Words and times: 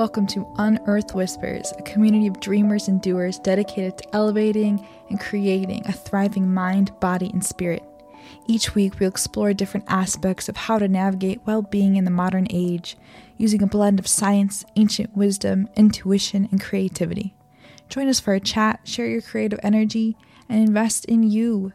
Welcome 0.00 0.26
to 0.28 0.50
Unearthed 0.56 1.14
Whispers, 1.14 1.74
a 1.76 1.82
community 1.82 2.26
of 2.26 2.40
dreamers 2.40 2.88
and 2.88 3.02
doers 3.02 3.38
dedicated 3.38 3.98
to 3.98 4.14
elevating 4.16 4.88
and 5.10 5.20
creating 5.20 5.86
a 5.86 5.92
thriving 5.92 6.54
mind, 6.54 6.98
body, 7.00 7.28
and 7.28 7.44
spirit. 7.44 7.82
Each 8.46 8.74
week, 8.74 8.98
we'll 8.98 9.10
explore 9.10 9.52
different 9.52 9.84
aspects 9.90 10.48
of 10.48 10.56
how 10.56 10.78
to 10.78 10.88
navigate 10.88 11.42
well 11.44 11.60
being 11.60 11.96
in 11.96 12.06
the 12.06 12.10
modern 12.10 12.46
age 12.48 12.96
using 13.36 13.62
a 13.62 13.66
blend 13.66 13.98
of 13.98 14.06
science, 14.06 14.64
ancient 14.74 15.14
wisdom, 15.14 15.68
intuition, 15.76 16.48
and 16.50 16.62
creativity. 16.62 17.34
Join 17.90 18.08
us 18.08 18.20
for 18.20 18.32
a 18.32 18.40
chat, 18.40 18.80
share 18.84 19.06
your 19.06 19.20
creative 19.20 19.60
energy, 19.62 20.16
and 20.48 20.66
invest 20.66 21.04
in 21.04 21.24
you. 21.24 21.74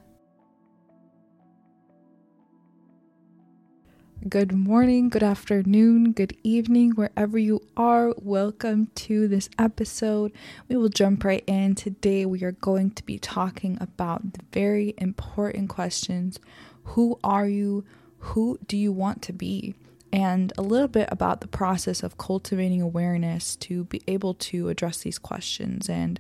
Good 4.27 4.53
morning, 4.53 5.09
good 5.09 5.21
afternoon, 5.21 6.13
good 6.13 6.35
evening, 6.41 6.93
wherever 6.93 7.37
you 7.37 7.61
are. 7.77 8.11
Welcome 8.17 8.87
to 8.95 9.27
this 9.27 9.51
episode. 9.59 10.31
We 10.67 10.77
will 10.77 10.89
jump 10.89 11.23
right 11.23 11.43
in. 11.45 11.75
Today, 11.75 12.25
we 12.25 12.41
are 12.43 12.53
going 12.53 12.89
to 12.91 13.05
be 13.05 13.19
talking 13.19 13.77
about 13.79 14.33
the 14.33 14.39
very 14.51 14.95
important 14.97 15.69
questions 15.69 16.39
Who 16.85 17.19
are 17.23 17.47
you? 17.47 17.85
Who 18.17 18.57
do 18.65 18.75
you 18.75 18.91
want 18.91 19.21
to 19.23 19.33
be? 19.33 19.75
And 20.11 20.51
a 20.57 20.63
little 20.63 20.87
bit 20.87 21.07
about 21.11 21.41
the 21.41 21.47
process 21.47 22.01
of 22.01 22.17
cultivating 22.17 22.81
awareness 22.81 23.55
to 23.57 23.83
be 23.83 24.01
able 24.07 24.33
to 24.33 24.69
address 24.69 25.01
these 25.01 25.19
questions 25.19 25.87
and 25.87 26.19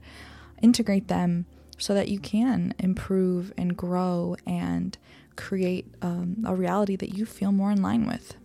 integrate 0.61 1.07
them 1.07 1.47
so 1.79 1.95
that 1.95 2.09
you 2.09 2.19
can 2.19 2.75
improve 2.77 3.51
and 3.57 3.75
grow 3.75 4.35
and 4.45 4.95
create 5.35 5.85
um, 6.01 6.43
a 6.45 6.55
reality 6.55 6.95
that 6.95 7.15
you 7.15 7.25
feel 7.25 7.51
more 7.51 7.71
in 7.71 7.81
line 7.81 8.07
with. 8.07 8.35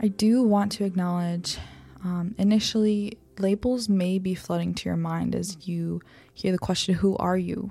I 0.00 0.08
do 0.08 0.42
want 0.42 0.72
to 0.72 0.84
acknowledge 0.84 1.58
um, 2.04 2.34
initially, 2.38 3.18
labels 3.38 3.88
may 3.88 4.18
be 4.18 4.34
flooding 4.34 4.74
to 4.74 4.88
your 4.88 4.96
mind 4.96 5.34
as 5.34 5.68
you 5.68 6.00
hear 6.34 6.52
the 6.52 6.58
question, 6.58 6.94
Who 6.94 7.16
are 7.16 7.36
you? 7.36 7.70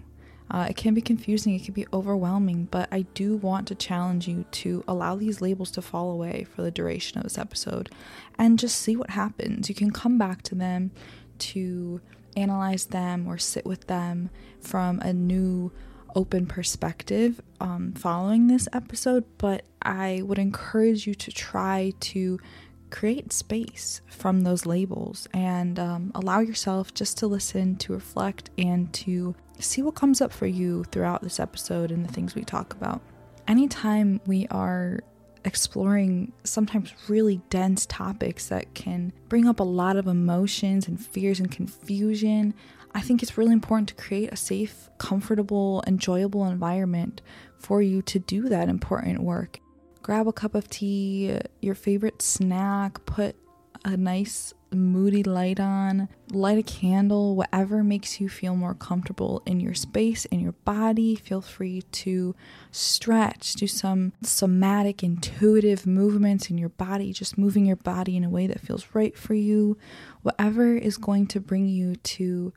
Uh, 0.50 0.68
it 0.70 0.76
can 0.76 0.94
be 0.94 1.02
confusing, 1.02 1.56
it 1.56 1.64
can 1.64 1.74
be 1.74 1.88
overwhelming, 1.94 2.68
but 2.72 2.90
I 2.92 3.04
do 3.14 3.38
want 3.38 3.68
to 3.70 3.76
challenge 3.76 4.28
you 4.28 4.44
to 4.52 4.84
allow 4.86 5.16
these 5.16 5.40
labels 5.40 5.72
to 5.72 5.82
fall 5.82 6.12
away 6.12 6.46
for 6.54 6.62
the 6.62 6.72
duration 6.72 7.18
of 7.18 7.24
this 7.24 7.38
episode 7.38 7.90
and 8.38 8.60
just 8.60 8.78
see 8.78 8.98
what 8.98 9.12
happens. 9.12 9.70
You 9.70 9.76
can 9.76 9.92
come 9.92 10.18
back 10.18 10.42
to 10.44 10.56
them 10.56 10.92
to 11.40 12.02
analyze 12.36 12.88
them 12.88 13.28
or 13.28 13.38
sit 13.38 13.66
with 13.66 13.88
them 13.88 14.30
from 14.60 15.00
a 15.00 15.14
new 15.14 15.72
open 16.16 16.46
perspective 16.46 17.42
um, 17.60 17.94
following 17.94 18.48
this 18.48 18.68
episode, 18.74 19.26
but 19.38 19.64
I 19.82 20.22
would 20.24 20.40
encourage 20.40 21.08
you 21.08 21.14
to 21.16 21.32
try 21.32 21.94
to 22.00 22.40
create 22.90 23.32
space 23.32 24.02
from 24.08 24.42
those 24.42 24.66
labels 24.66 25.28
and 25.34 25.80
um, 25.80 26.12
allow 26.14 26.40
yourself 26.40 26.94
just 26.94 27.18
to 27.20 27.28
listen, 27.28 27.78
to 27.78 27.94
reflect, 27.94 28.50
and 28.58 28.92
to 28.94 29.36
see 29.60 29.82
what 29.82 29.96
comes 29.96 30.22
up 30.22 30.32
for 30.32 30.48
you 30.48 30.84
throughout 30.92 31.22
this 31.22 31.40
episode 31.40 31.92
and 31.92 32.06
the 32.06 32.12
things 32.12 32.36
we 32.36 32.44
talk 32.44 32.74
about. 32.74 33.02
Anytime 33.48 34.20
we 34.26 34.48
are 34.52 35.00
exploring 35.44 36.32
sometimes 36.44 36.94
really 37.08 37.42
dense 37.50 37.86
topics 37.88 38.48
that 38.50 38.74
can 38.76 39.12
bring 39.28 39.48
up 39.48 39.60
a 39.60 39.64
lot 39.64 39.96
of 39.96 40.08
emotions 40.08 40.88
and 40.88 41.04
fears 41.04 41.40
and 41.40 41.52
confusion, 41.52 42.54
I 42.94 43.02
think 43.02 43.24
it's 43.24 43.38
really 43.38 43.54
important 43.54 43.90
to 43.90 43.96
create 43.96 44.32
a 44.32 44.36
safe, 44.36 44.90
comfortable, 44.98 45.84
enjoyable 45.88 46.46
environment 46.46 47.22
for 47.58 47.82
you 47.82 48.02
to 48.04 48.20
do 48.20 48.50
that 48.50 48.70
important 48.70 49.22
work. 49.22 49.60
Grab 50.02 50.28
a 50.28 50.34
cup 50.34 50.56
of 50.56 50.70
tea, 50.70 51.38
your 51.62 51.76
favorite 51.76 52.22
snack, 52.22 53.06
put 53.06 53.36
a 53.86 53.96
nice 53.96 54.54
moody 54.74 55.24
light 55.24 55.60
on, 55.60 56.08
light 56.32 56.58
a 56.58 56.64
candle, 56.64 57.36
whatever 57.36 57.84
makes 57.84 58.22
you 58.22 58.30
feel 58.30 58.56
more 58.56 58.74
comfortable 58.74 59.42
in 59.46 59.60
your 59.60 59.74
space, 59.74 60.26
in 60.26 60.40
your 60.40 60.54
body. 60.64 61.16
Feel 61.16 61.42
free 61.42 61.82
to 61.92 62.36
stretch, 62.72 63.54
do 63.56 63.68
some 63.68 64.14
somatic, 64.22 65.04
intuitive 65.04 65.86
movements 65.86 66.50
in 66.50 66.58
your 66.58 66.70
body, 66.70 67.12
just 67.12 67.38
moving 67.38 67.66
your 67.66 67.76
body 67.76 68.16
in 68.16 68.24
a 68.24 68.30
way 68.30 68.48
that 68.48 68.62
feels 68.62 68.88
right 68.94 69.18
for 69.18 69.34
you. 69.34 69.78
Whatever 70.22 70.76
is 70.76 70.98
going 70.98 71.28
to 71.28 71.40
bring 71.40 71.68
you 71.68 71.96
to 71.96 72.54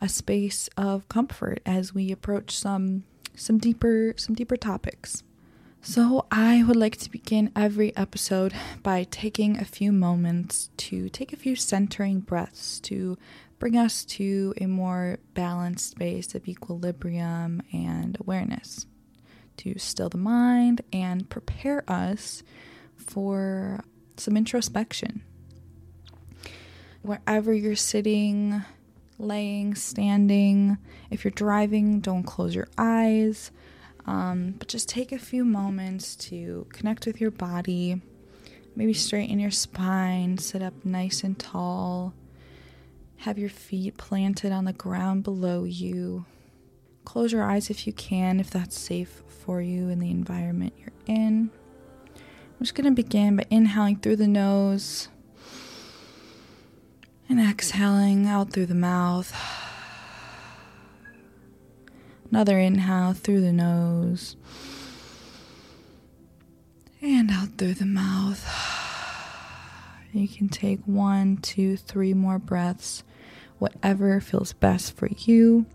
a 0.00 0.08
space 0.08 0.68
of 0.76 1.08
comfort 1.08 1.60
as 1.64 1.94
we 1.94 2.12
approach 2.12 2.50
some 2.50 3.04
some 3.34 3.58
deeper 3.58 4.14
some 4.16 4.34
deeper 4.34 4.56
topics. 4.56 5.22
So, 5.82 6.26
I 6.32 6.64
would 6.64 6.74
like 6.74 6.96
to 6.96 7.10
begin 7.10 7.52
every 7.54 7.96
episode 7.96 8.52
by 8.82 9.04
taking 9.04 9.56
a 9.56 9.64
few 9.64 9.92
moments 9.92 10.70
to 10.78 11.08
take 11.08 11.32
a 11.32 11.36
few 11.36 11.54
centering 11.54 12.18
breaths 12.20 12.80
to 12.80 13.16
bring 13.60 13.76
us 13.76 14.04
to 14.04 14.52
a 14.60 14.66
more 14.66 15.18
balanced 15.34 15.90
space 15.90 16.34
of 16.34 16.48
equilibrium 16.48 17.62
and 17.72 18.16
awareness, 18.18 18.86
to 19.58 19.78
still 19.78 20.08
the 20.08 20.18
mind 20.18 20.82
and 20.92 21.30
prepare 21.30 21.88
us 21.88 22.42
for 22.96 23.84
some 24.16 24.36
introspection. 24.36 25.22
Wherever 27.02 27.54
you're 27.54 27.76
sitting, 27.76 28.64
laying, 29.18 29.74
standing. 29.74 30.78
If 31.10 31.24
you're 31.24 31.30
driving, 31.32 32.00
don't 32.00 32.24
close 32.24 32.54
your 32.54 32.68
eyes. 32.76 33.50
Um, 34.06 34.54
but 34.58 34.68
just 34.68 34.88
take 34.88 35.12
a 35.12 35.18
few 35.18 35.44
moments 35.44 36.14
to 36.16 36.66
connect 36.72 37.06
with 37.06 37.20
your 37.20 37.30
body. 37.30 38.00
Maybe 38.76 38.92
straighten 38.92 39.40
your 39.40 39.50
spine, 39.50 40.38
sit 40.38 40.62
up 40.62 40.84
nice 40.84 41.24
and 41.24 41.38
tall. 41.38 42.14
Have 43.18 43.38
your 43.38 43.48
feet 43.48 43.96
planted 43.96 44.52
on 44.52 44.66
the 44.66 44.72
ground 44.72 45.24
below 45.24 45.64
you. 45.64 46.26
Close 47.04 47.32
your 47.32 47.42
eyes 47.42 47.70
if 47.70 47.86
you 47.86 47.92
can, 47.92 48.38
if 48.38 48.50
that's 48.50 48.78
safe 48.78 49.22
for 49.28 49.60
you 49.62 49.88
in 49.88 49.98
the 49.98 50.10
environment 50.10 50.74
you're 50.78 50.92
in. 51.06 51.50
I'm 52.14 52.60
just 52.60 52.74
going 52.74 52.84
to 52.84 52.90
begin 52.90 53.36
by 53.36 53.44
inhaling 53.50 53.98
through 53.98 54.16
the 54.16 54.28
nose 54.28 55.08
and 57.28 57.40
exhaling 57.40 58.26
out 58.26 58.52
through 58.52 58.66
the 58.66 58.74
mouth. 58.74 59.34
Another 62.30 62.58
inhale 62.58 63.12
through 63.12 63.40
the 63.40 63.52
nose 63.52 64.36
and 67.00 67.30
out 67.30 67.50
through 67.56 67.74
the 67.74 67.86
mouth. 67.86 68.44
You 70.12 70.28
can 70.28 70.48
take 70.48 70.80
one, 70.86 71.36
two, 71.38 71.76
three 71.76 72.14
more 72.14 72.38
breaths, 72.38 73.04
whatever 73.58 74.20
feels 74.20 74.52
best 74.52 74.96
for 74.96 75.08
you. 75.18 75.66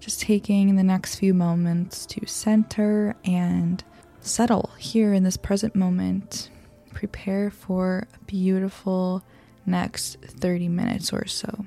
Just 0.00 0.20
taking 0.20 0.76
the 0.76 0.82
next 0.82 1.16
few 1.16 1.34
moments 1.34 2.06
to 2.06 2.26
center 2.26 3.16
and 3.24 3.82
settle 4.20 4.70
here 4.78 5.12
in 5.12 5.24
this 5.24 5.36
present 5.36 5.74
moment. 5.74 6.50
Prepare 6.94 7.50
for 7.50 8.06
a 8.14 8.24
beautiful 8.24 9.22
next 9.66 10.18
30 10.22 10.68
minutes 10.68 11.12
or 11.12 11.26
so. 11.26 11.66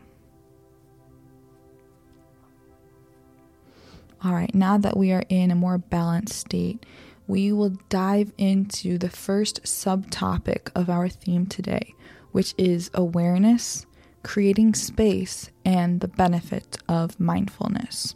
All 4.23 4.33
right, 4.33 4.53
now 4.53 4.77
that 4.77 4.97
we 4.97 5.13
are 5.13 5.23
in 5.29 5.49
a 5.49 5.55
more 5.55 5.77
balanced 5.77 6.37
state, 6.37 6.85
we 7.27 7.53
will 7.53 7.77
dive 7.87 8.33
into 8.37 8.97
the 8.97 9.09
first 9.09 9.63
subtopic 9.63 10.71
of 10.75 10.89
our 10.89 11.07
theme 11.07 11.45
today, 11.45 11.93
which 12.31 12.53
is 12.57 12.91
awareness, 12.93 13.85
creating 14.23 14.73
space, 14.73 15.51
and 15.63 16.01
the 16.01 16.07
benefit 16.07 16.77
of 16.89 17.19
mindfulness. 17.19 18.15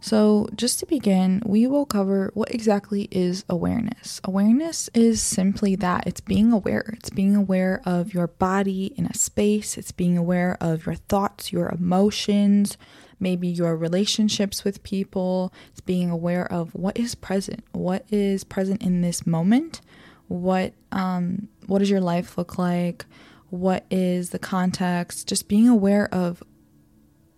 So, 0.00 0.48
just 0.54 0.78
to 0.78 0.86
begin, 0.86 1.42
we 1.44 1.66
will 1.66 1.84
cover 1.84 2.30
what 2.34 2.54
exactly 2.54 3.08
is 3.10 3.44
awareness. 3.48 4.20
Awareness 4.22 4.88
is 4.94 5.20
simply 5.20 5.74
that 5.76 6.06
it's 6.06 6.20
being 6.20 6.52
aware. 6.52 6.94
It's 6.96 7.10
being 7.10 7.34
aware 7.34 7.82
of 7.84 8.14
your 8.14 8.28
body 8.28 8.92
in 8.96 9.06
a 9.06 9.14
space, 9.14 9.76
it's 9.76 9.90
being 9.90 10.16
aware 10.16 10.56
of 10.60 10.86
your 10.86 10.94
thoughts, 10.94 11.52
your 11.52 11.68
emotions, 11.70 12.78
maybe 13.18 13.48
your 13.48 13.76
relationships 13.76 14.62
with 14.62 14.84
people. 14.84 15.52
It's 15.72 15.80
being 15.80 16.10
aware 16.10 16.50
of 16.50 16.74
what 16.76 16.96
is 16.96 17.16
present, 17.16 17.64
what 17.72 18.04
is 18.08 18.44
present 18.44 18.82
in 18.82 19.00
this 19.00 19.26
moment, 19.26 19.80
what 20.28 20.74
um 20.92 21.48
what 21.66 21.80
does 21.80 21.90
your 21.90 22.00
life 22.00 22.38
look 22.38 22.56
like? 22.56 23.04
What 23.50 23.84
is 23.90 24.30
the 24.30 24.38
context? 24.38 25.26
Just 25.26 25.48
being 25.48 25.68
aware 25.68 26.12
of 26.14 26.42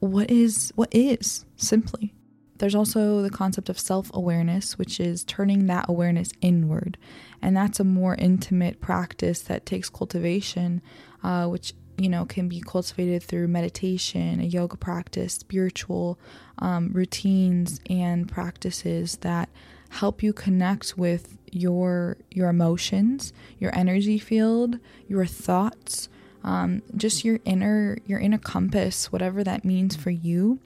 what 0.01 0.31
is 0.31 0.73
what 0.75 0.95
is 0.95 1.47
simply 1.57 2.15
there's 2.61 2.75
also 2.75 3.23
the 3.23 3.31
concept 3.31 3.69
of 3.69 3.79
self 3.79 4.11
awareness, 4.15 4.79
which 4.79 5.01
is 5.01 5.25
turning 5.25 5.67
that 5.67 5.87
awareness 5.89 6.31
inward. 6.41 6.99
And 7.43 7.57
that's 7.57 7.81
a 7.81 7.85
more 7.85 8.15
intimate 8.15 8.81
practice 8.81 9.41
that 9.43 9.67
takes 9.67 9.89
cultivation, 9.89 10.83
uh, 11.25 11.47
which 11.47 11.73
you 11.97 12.09
know 12.09 12.27
can 12.27 12.49
be 12.49 12.61
cultivated 12.61 13.23
through 13.23 13.49
meditation, 13.49 14.41
a 14.41 14.45
yoga 14.45 14.77
practice, 14.77 15.35
spiritual 15.35 16.19
um, 16.59 16.91
routines 16.93 17.81
and 17.89 18.29
practices 18.29 19.17
that 19.23 19.49
help 19.89 20.23
you 20.23 20.33
connect 20.33 20.99
with 20.99 21.39
your 21.51 22.19
your 22.31 22.51
emotions, 22.51 23.33
your 23.59 23.75
energy 23.75 24.19
field, 24.19 24.79
your 25.09 25.25
thoughts, 25.25 26.11
um, 26.45 26.83
just 26.95 27.25
your 27.25 27.41
inner 27.47 27.97
your 28.07 28.21
inner 28.21 28.39
compass, 28.39 29.11
whatever 29.11 29.43
that 29.43 29.65
means 29.65 29.97
for 29.97 30.11
you. 30.11 30.61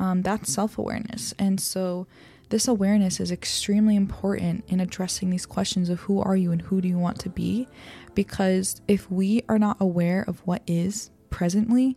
Um, 0.00 0.22
that's 0.22 0.52
self 0.52 0.78
awareness, 0.78 1.34
and 1.38 1.60
so 1.60 2.06
this 2.48 2.66
awareness 2.66 3.20
is 3.20 3.30
extremely 3.30 3.94
important 3.94 4.64
in 4.66 4.80
addressing 4.80 5.30
these 5.30 5.46
questions 5.46 5.88
of 5.88 6.00
who 6.00 6.20
are 6.20 6.36
you 6.36 6.50
and 6.50 6.62
who 6.62 6.80
do 6.80 6.88
you 6.88 6.98
want 6.98 7.20
to 7.20 7.28
be, 7.28 7.68
because 8.14 8.80
if 8.88 9.08
we 9.08 9.44
are 9.48 9.58
not 9.58 9.76
aware 9.78 10.24
of 10.26 10.40
what 10.40 10.62
is 10.66 11.10
presently, 11.30 11.96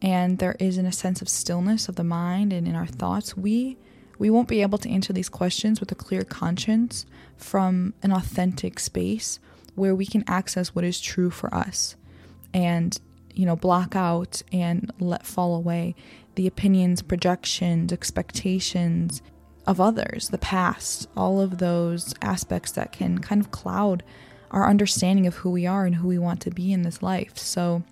and 0.00 0.38
there 0.38 0.56
isn't 0.58 0.86
a 0.86 0.92
sense 0.92 1.20
of 1.20 1.28
stillness 1.28 1.88
of 1.88 1.96
the 1.96 2.04
mind 2.04 2.52
and 2.52 2.66
in 2.66 2.74
our 2.74 2.86
thoughts, 2.86 3.36
we 3.36 3.76
we 4.18 4.30
won't 4.30 4.48
be 4.48 4.62
able 4.62 4.78
to 4.78 4.90
answer 4.90 5.12
these 5.12 5.28
questions 5.28 5.78
with 5.78 5.92
a 5.92 5.94
clear 5.94 6.22
conscience 6.22 7.04
from 7.36 7.92
an 8.02 8.12
authentic 8.12 8.78
space 8.78 9.38
where 9.74 9.94
we 9.94 10.06
can 10.06 10.24
access 10.26 10.74
what 10.74 10.84
is 10.84 11.00
true 11.00 11.30
for 11.30 11.52
us 11.54 11.96
and 12.54 12.98
you 13.34 13.44
know 13.44 13.56
block 13.56 13.94
out 13.94 14.42
and 14.52 14.90
let 14.98 15.26
fall 15.26 15.54
away 15.54 15.94
the 16.36 16.46
opinions 16.46 17.02
projections 17.02 17.92
expectations 17.92 19.20
of 19.66 19.80
others 19.80 20.28
the 20.28 20.38
past 20.38 21.08
all 21.16 21.40
of 21.40 21.58
those 21.58 22.14
aspects 22.22 22.72
that 22.72 22.92
can 22.92 23.18
kind 23.18 23.40
of 23.40 23.50
cloud 23.50 24.02
our 24.50 24.68
understanding 24.68 25.26
of 25.26 25.34
who 25.34 25.50
we 25.50 25.66
are 25.66 25.86
and 25.86 25.96
who 25.96 26.08
we 26.08 26.18
want 26.18 26.40
to 26.40 26.50
be 26.50 26.72
in 26.72 26.82
this 26.82 27.02
life. 27.02 27.36
So 27.36 27.82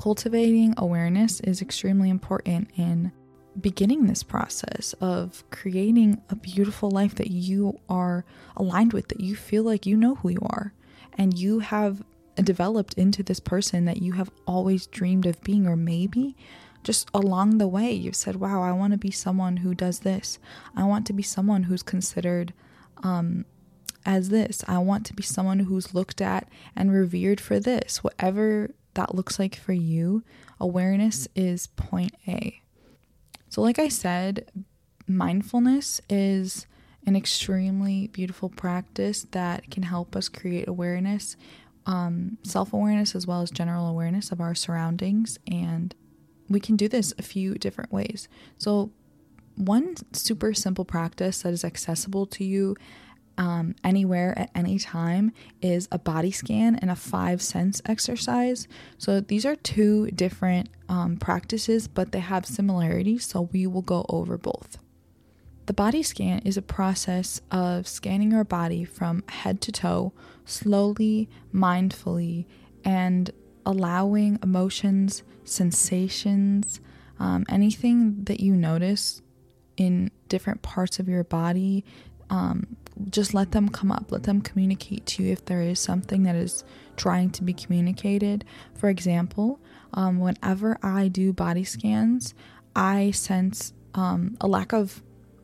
cultivating 0.00 0.74
awareness 0.76 1.40
is 1.40 1.62
extremely 1.62 2.10
important 2.10 2.70
in 2.76 3.12
beginning 3.60 4.06
this 4.06 4.22
process 4.22 4.94
of 5.00 5.44
creating 5.50 6.20
a 6.30 6.36
beautiful 6.36 6.90
life 6.90 7.14
that 7.16 7.30
you 7.30 7.78
are 7.88 8.24
aligned 8.56 8.92
with, 8.92 9.08
that 9.08 9.20
you 9.20 9.36
feel 9.36 9.62
like 9.62 9.86
you 9.86 9.96
know 9.96 10.16
who 10.16 10.30
you 10.30 10.40
are, 10.42 10.72
and 11.14 11.38
you 11.38 11.58
have 11.58 12.02
developed 12.36 12.94
into 12.94 13.22
this 13.22 13.40
person 13.40 13.84
that 13.84 14.00
you 14.00 14.12
have 14.12 14.30
always 14.46 14.86
dreamed 14.86 15.26
of 15.26 15.40
being, 15.42 15.66
or 15.66 15.76
maybe 15.76 16.36
just 16.82 17.10
along 17.12 17.58
the 17.58 17.68
way 17.68 17.92
you've 17.92 18.16
said, 18.16 18.36
Wow, 18.36 18.62
I 18.62 18.72
want 18.72 18.92
to 18.92 18.98
be 18.98 19.10
someone 19.10 19.58
who 19.58 19.74
does 19.74 20.00
this. 20.00 20.38
I 20.76 20.84
want 20.84 21.06
to 21.06 21.12
be 21.12 21.22
someone 21.22 21.64
who's 21.64 21.82
considered 21.82 22.52
um, 23.02 23.44
as 24.04 24.30
this. 24.30 24.64
I 24.66 24.78
want 24.78 25.06
to 25.06 25.14
be 25.14 25.22
someone 25.22 25.60
who's 25.60 25.94
looked 25.94 26.20
at 26.20 26.48
and 26.74 26.92
revered 26.92 27.40
for 27.40 27.60
this. 27.60 28.02
Whatever 28.02 28.70
that 28.94 29.14
looks 29.14 29.38
like 29.38 29.56
for 29.56 29.72
you, 29.72 30.24
awareness 30.58 31.28
is 31.34 31.68
point 31.68 32.14
A. 32.26 32.60
So, 33.48 33.62
like 33.62 33.78
I 33.78 33.88
said, 33.88 34.50
mindfulness 35.06 36.00
is 36.08 36.66
an 37.06 37.16
extremely 37.16 38.08
beautiful 38.08 38.48
practice 38.48 39.26
that 39.32 39.70
can 39.70 39.82
help 39.84 40.14
us 40.14 40.28
create 40.28 40.68
awareness, 40.68 41.36
um, 41.86 42.38
self 42.42 42.72
awareness, 42.72 43.14
as 43.14 43.26
well 43.26 43.42
as 43.42 43.50
general 43.50 43.86
awareness 43.86 44.30
of 44.30 44.40
our 44.40 44.54
surroundings. 44.54 45.38
And 45.50 45.94
we 46.50 46.60
can 46.60 46.76
do 46.76 46.88
this 46.88 47.14
a 47.18 47.22
few 47.22 47.54
different 47.54 47.92
ways. 47.92 48.28
So, 48.58 48.90
one 49.56 49.94
super 50.12 50.54
simple 50.54 50.84
practice 50.84 51.42
that 51.42 51.52
is 51.52 51.64
accessible 51.64 52.26
to 52.26 52.44
you 52.44 52.76
um, 53.40 53.74
anywhere 53.82 54.38
at 54.38 54.50
any 54.54 54.78
time 54.78 55.32
is 55.62 55.88
a 55.90 55.98
body 55.98 56.30
scan 56.30 56.76
and 56.76 56.90
a 56.90 56.96
five 56.96 57.40
sense 57.40 57.80
exercise. 57.86 58.68
So 58.98 59.20
these 59.20 59.46
are 59.46 59.56
two 59.56 60.10
different 60.10 60.68
um, 60.88 61.16
practices, 61.16 61.88
but 61.88 62.12
they 62.12 62.20
have 62.20 62.44
similarities. 62.44 63.26
So 63.26 63.48
we 63.52 63.66
will 63.66 63.82
go 63.82 64.04
over 64.10 64.36
both. 64.36 64.78
The 65.64 65.72
body 65.72 66.02
scan 66.02 66.40
is 66.40 66.56
a 66.56 66.62
process 66.62 67.40
of 67.50 67.88
scanning 67.88 68.32
your 68.32 68.44
body 68.44 68.84
from 68.84 69.22
head 69.28 69.62
to 69.62 69.72
toe, 69.72 70.12
slowly, 70.44 71.30
mindfully, 71.54 72.44
and 72.84 73.30
allowing 73.66 74.38
emotions, 74.42 75.22
sensations, 75.44 76.80
um, 77.18 77.44
anything 77.48 78.24
that 78.24 78.40
you 78.40 78.54
notice 78.54 79.22
in 79.76 80.10
different 80.28 80.62
parts 80.62 80.98
of 80.98 81.08
your 81.08 81.24
body 81.24 81.84
um, 82.30 82.76
just 83.10 83.34
let 83.34 83.52
them 83.52 83.68
come 83.68 83.90
up, 83.90 84.12
let 84.12 84.22
them 84.22 84.40
communicate 84.40 85.06
to 85.06 85.22
you 85.22 85.32
if 85.32 85.44
there 85.44 85.62
is 85.62 85.80
something 85.80 86.22
that 86.22 86.36
is 86.36 86.64
trying 86.96 87.30
to 87.30 87.42
be 87.42 87.52
communicated. 87.52 88.44
For 88.74 88.88
example, 88.88 89.60
um, 89.94 90.18
whenever 90.20 90.78
I 90.82 91.08
do 91.08 91.32
body 91.32 91.64
scans, 91.64 92.34
I 92.74 93.10
sense 93.10 93.72
um, 93.94 94.36
a 94.40 94.46
lack 94.46 94.72
of 94.72 95.02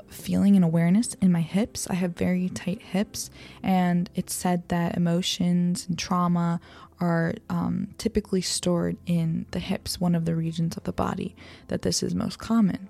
feeling 0.08 0.54
and 0.54 0.64
awareness 0.64 1.14
in 1.14 1.32
my 1.32 1.40
hips. 1.40 1.88
I 1.90 1.94
have 1.94 2.12
very 2.12 2.48
tight 2.48 2.80
hips, 2.80 3.30
and 3.62 4.08
it's 4.14 4.34
said 4.34 4.68
that 4.68 4.96
emotions 4.96 5.86
and 5.88 5.98
trauma 5.98 6.60
are 7.00 7.34
um, 7.50 7.88
typically 7.98 8.40
stored 8.40 8.96
in 9.06 9.46
the 9.50 9.58
hips, 9.58 10.00
one 10.00 10.14
of 10.14 10.24
the 10.24 10.34
regions 10.34 10.76
of 10.76 10.84
the 10.84 10.92
body 10.92 11.36
that 11.68 11.82
this 11.82 12.02
is 12.02 12.14
most 12.14 12.38
common. 12.38 12.88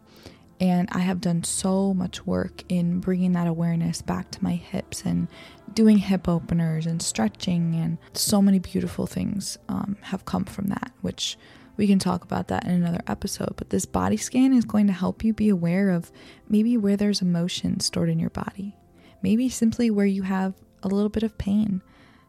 And 0.59 0.89
I 0.93 1.01
have 1.01 1.21
done 1.21 1.45
so 1.45 1.93
much 1.93 2.27
work 2.27 2.63
in 2.69 3.01
bringing 3.01 3.33
that 3.33 3.47
awareness 3.47 4.01
back 4.01 4.31
to 4.31 4.45
my 4.45 4.55
hips 4.55 5.03
and 5.03 5.29
doing 5.75 5.99
hip 5.99 6.29
openers 6.29 6.87
and 6.87 7.03
stretching, 7.03 7.75
and 7.75 7.99
so 8.15 8.41
many 8.41 8.59
beautiful 8.59 9.07
things 9.07 9.59
um, 9.69 9.99
have 10.01 10.25
come 10.25 10.45
from 10.47 10.69
that, 10.69 10.93
which 11.03 11.37
we 11.77 11.87
can 11.87 11.99
talk 11.99 12.25
about 12.25 12.49
that 12.49 12.65
in 12.65 12.71
another 12.71 13.03
episode. 13.07 13.53
But 13.57 13.69
this 13.69 13.85
body 13.85 14.17
scan 14.17 14.55
is 14.55 14.65
going 14.65 14.87
to 14.87 14.95
help 14.95 15.23
you 15.23 15.35
be 15.35 15.51
aware 15.51 15.91
of 15.91 16.11
maybe 16.49 16.79
where 16.79 16.97
there's 16.97 17.21
emotion 17.21 17.81
stored 17.81 18.09
in 18.09 18.19
your 18.19 18.31
body, 18.31 18.75
maybe 19.21 19.51
simply 19.51 19.91
where 19.91 20.07
you 20.07 20.23
have 20.23 20.55
a 20.83 20.89
little 20.89 21.11
bit 21.11 21.23
of 21.23 21.37
pain, 21.37 21.83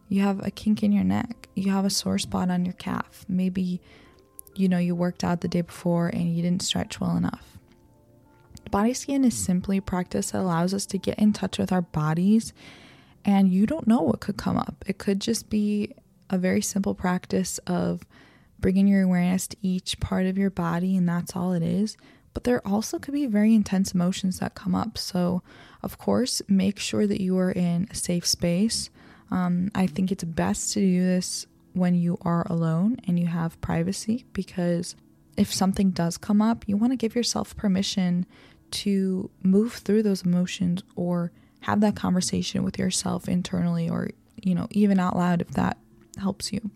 you 0.10 0.22
have 0.22 0.46
a 0.46 0.52
kink 0.52 0.84
in 0.84 0.92
your 0.92 1.04
neck, 1.04 1.50
you 1.56 1.72
have 1.72 1.86
a 1.86 1.90
sore 1.90 2.18
spot 2.20 2.50
on 2.50 2.66
your 2.66 2.74
calf, 2.76 3.26
maybe 3.28 3.82
you 4.56 4.68
know 4.68 4.78
you 4.78 4.96
worked 4.96 5.24
out 5.24 5.42
the 5.42 5.48
day 5.48 5.62
before 5.62 6.08
and 6.08 6.36
you 6.36 6.42
didn't 6.42 6.64
stretch 6.64 7.00
well 7.00 7.16
enough 7.16 7.58
Body 8.70 8.94
scan 8.94 9.24
is 9.24 9.36
simply 9.38 9.80
practice 9.80 10.32
that 10.32 10.42
allows 10.42 10.74
us 10.74 10.86
to 10.88 10.98
get 10.98 11.20
in 11.20 11.34
touch 11.34 11.58
with 11.58 11.72
our 11.72 11.82
bodies, 11.82 12.54
and 13.24 13.52
you 13.52 13.66
don't 13.66 13.88
know 13.88 14.02
what 14.02 14.20
could 14.20 14.38
come 14.38 14.58
up. 14.58 14.84
It 14.88 14.98
could 14.98 15.22
just 15.22 15.50
be 15.50 15.94
a 16.30 16.38
very 16.38 16.62
simple 16.62 16.94
practice 16.94 17.60
of 17.60 18.06
bringing 18.60 18.88
your 18.88 19.04
awareness 19.04 19.48
to 19.48 19.58
each 19.62 20.00
part 20.00 20.26
of 20.26 20.38
your 20.38 20.50
body, 20.50 20.98
and 20.98 21.08
that's 21.08 21.36
all 21.36 21.54
it 21.54 21.64
is. 21.64 21.98
But 22.34 22.44
there 22.44 22.66
also 22.68 23.00
could 23.00 23.14
be 23.14 23.26
very 23.26 23.56
intense 23.56 23.94
emotions 23.94 24.40
that 24.40 24.56
come 24.56 24.76
up. 24.76 24.98
So, 24.98 25.42
of 25.82 25.98
course, 25.98 26.42
make 26.48 26.78
sure 26.78 27.08
that 27.08 27.22
you 27.22 27.38
are 27.38 27.52
in 27.52 27.88
a 27.90 27.96
safe 27.96 28.26
space. 28.26 28.90
Um, 29.32 29.70
I 29.76 29.88
think 29.88 30.12
it's 30.12 30.24
best 30.24 30.74
to 30.74 30.80
do 30.80 31.04
this 31.04 31.46
when 31.74 31.96
you 31.96 32.18
are 32.22 32.46
alone 32.50 32.98
and 33.08 33.20
you 33.20 33.28
have 33.28 33.60
privacy 33.62 34.26
because 34.34 34.96
if 35.38 35.54
something 35.54 35.92
does 35.92 36.18
come 36.18 36.42
up, 36.42 36.68
you 36.68 36.76
want 36.78 36.94
to 36.94 36.98
give 36.98 37.16
yourself 37.16 37.56
permission 37.56 38.26
to 38.72 39.30
move 39.44 39.74
through 39.74 40.04
those 40.04 40.24
emotions 40.24 40.84
or 40.96 41.32
have 41.62 41.82
that 41.82 41.96
conversation 41.96 42.64
with 42.64 42.80
yourself 42.80 43.30
internally 43.30 43.90
or, 43.90 44.10
you 44.42 44.56
know, 44.56 44.68
even 44.72 45.00
out 45.00 45.16
loud 45.16 45.42
if 45.42 45.52
that 45.52 45.78
helps 46.20 46.52
you. 46.52 46.72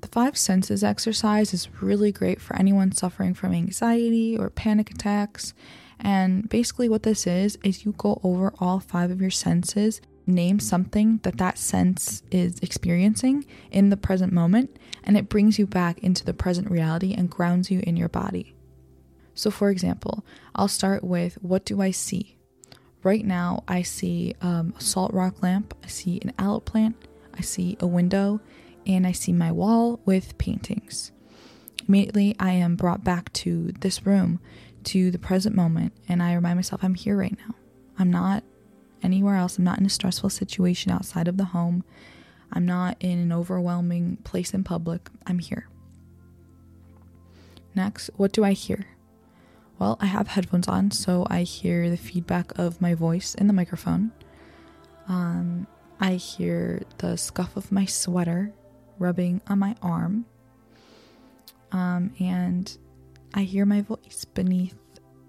The 0.00 0.08
five 0.08 0.36
senses 0.36 0.82
exercise 0.82 1.54
is 1.54 1.68
really 1.80 2.10
great 2.10 2.40
for 2.40 2.56
anyone 2.56 2.90
suffering 2.92 3.34
from 3.34 3.52
anxiety 3.52 4.36
or 4.36 4.50
panic 4.50 4.90
attacks. 4.90 5.54
And 6.00 6.48
basically, 6.48 6.88
what 6.88 7.04
this 7.04 7.26
is, 7.26 7.56
is 7.62 7.84
you 7.84 7.92
go 7.96 8.20
over 8.24 8.52
all 8.58 8.80
five 8.80 9.12
of 9.12 9.20
your 9.20 9.30
senses, 9.30 10.00
name 10.26 10.60
something 10.60 11.18
that 11.22 11.38
that 11.38 11.58
sense 11.58 12.22
is 12.30 12.58
experiencing 12.60 13.44
in 13.70 13.90
the 13.90 13.96
present 13.96 14.32
moment, 14.32 14.78
and 15.04 15.16
it 15.16 15.28
brings 15.28 15.58
you 15.58 15.66
back 15.66 15.98
into 15.98 16.24
the 16.24 16.34
present 16.34 16.70
reality 16.70 17.14
and 17.14 17.30
grounds 17.30 17.70
you 17.70 17.82
in 17.86 17.96
your 17.96 18.08
body. 18.08 18.54
So, 19.34 19.50
for 19.50 19.70
example, 19.70 20.24
I'll 20.54 20.68
start 20.68 21.02
with 21.02 21.34
what 21.42 21.64
do 21.64 21.80
I 21.80 21.90
see? 21.90 22.36
Right 23.02 23.24
now, 23.24 23.64
I 23.66 23.82
see 23.82 24.34
um, 24.40 24.74
a 24.78 24.80
salt 24.80 25.12
rock 25.12 25.42
lamp, 25.42 25.74
I 25.82 25.88
see 25.88 26.20
an 26.22 26.32
aloe 26.38 26.60
plant, 26.60 26.96
I 27.36 27.40
see 27.40 27.76
a 27.80 27.86
window, 27.86 28.40
and 28.86 29.06
I 29.06 29.12
see 29.12 29.32
my 29.32 29.50
wall 29.50 30.00
with 30.04 30.38
paintings. 30.38 31.10
Immediately, 31.88 32.36
I 32.38 32.52
am 32.52 32.76
brought 32.76 33.02
back 33.02 33.32
to 33.34 33.72
this 33.80 34.06
room, 34.06 34.40
to 34.84 35.10
the 35.10 35.18
present 35.18 35.56
moment, 35.56 35.92
and 36.08 36.22
I 36.22 36.34
remind 36.34 36.56
myself 36.56 36.84
I'm 36.84 36.94
here 36.94 37.16
right 37.16 37.36
now. 37.36 37.54
I'm 37.98 38.10
not 38.10 38.44
anywhere 39.02 39.36
else. 39.36 39.58
I'm 39.58 39.64
not 39.64 39.78
in 39.78 39.86
a 39.86 39.90
stressful 39.90 40.30
situation 40.30 40.92
outside 40.92 41.28
of 41.28 41.36
the 41.36 41.46
home. 41.46 41.84
I'm 42.52 42.66
not 42.66 42.96
in 43.00 43.18
an 43.18 43.32
overwhelming 43.32 44.18
place 44.24 44.52
in 44.52 44.64
public. 44.64 45.08
I'm 45.26 45.38
here. 45.38 45.68
Next, 47.74 48.10
what 48.16 48.32
do 48.32 48.44
I 48.44 48.52
hear? 48.52 48.86
Well, 49.78 49.96
I 50.00 50.06
have 50.06 50.28
headphones 50.28 50.68
on, 50.68 50.90
so 50.90 51.26
I 51.30 51.42
hear 51.42 51.88
the 51.88 51.96
feedback 51.96 52.56
of 52.58 52.80
my 52.80 52.94
voice 52.94 53.34
in 53.34 53.46
the 53.46 53.52
microphone. 53.52 54.12
Um, 55.08 55.66
I 55.98 56.14
hear 56.14 56.82
the 56.98 57.16
scuff 57.16 57.56
of 57.56 57.72
my 57.72 57.86
sweater 57.86 58.52
rubbing 58.98 59.40
on 59.48 59.58
my 59.58 59.74
arm. 59.82 60.26
Um, 61.72 62.12
and 62.20 62.76
I 63.34 63.42
hear 63.42 63.64
my 63.64 63.80
voice 63.80 64.26
beneath 64.34 64.76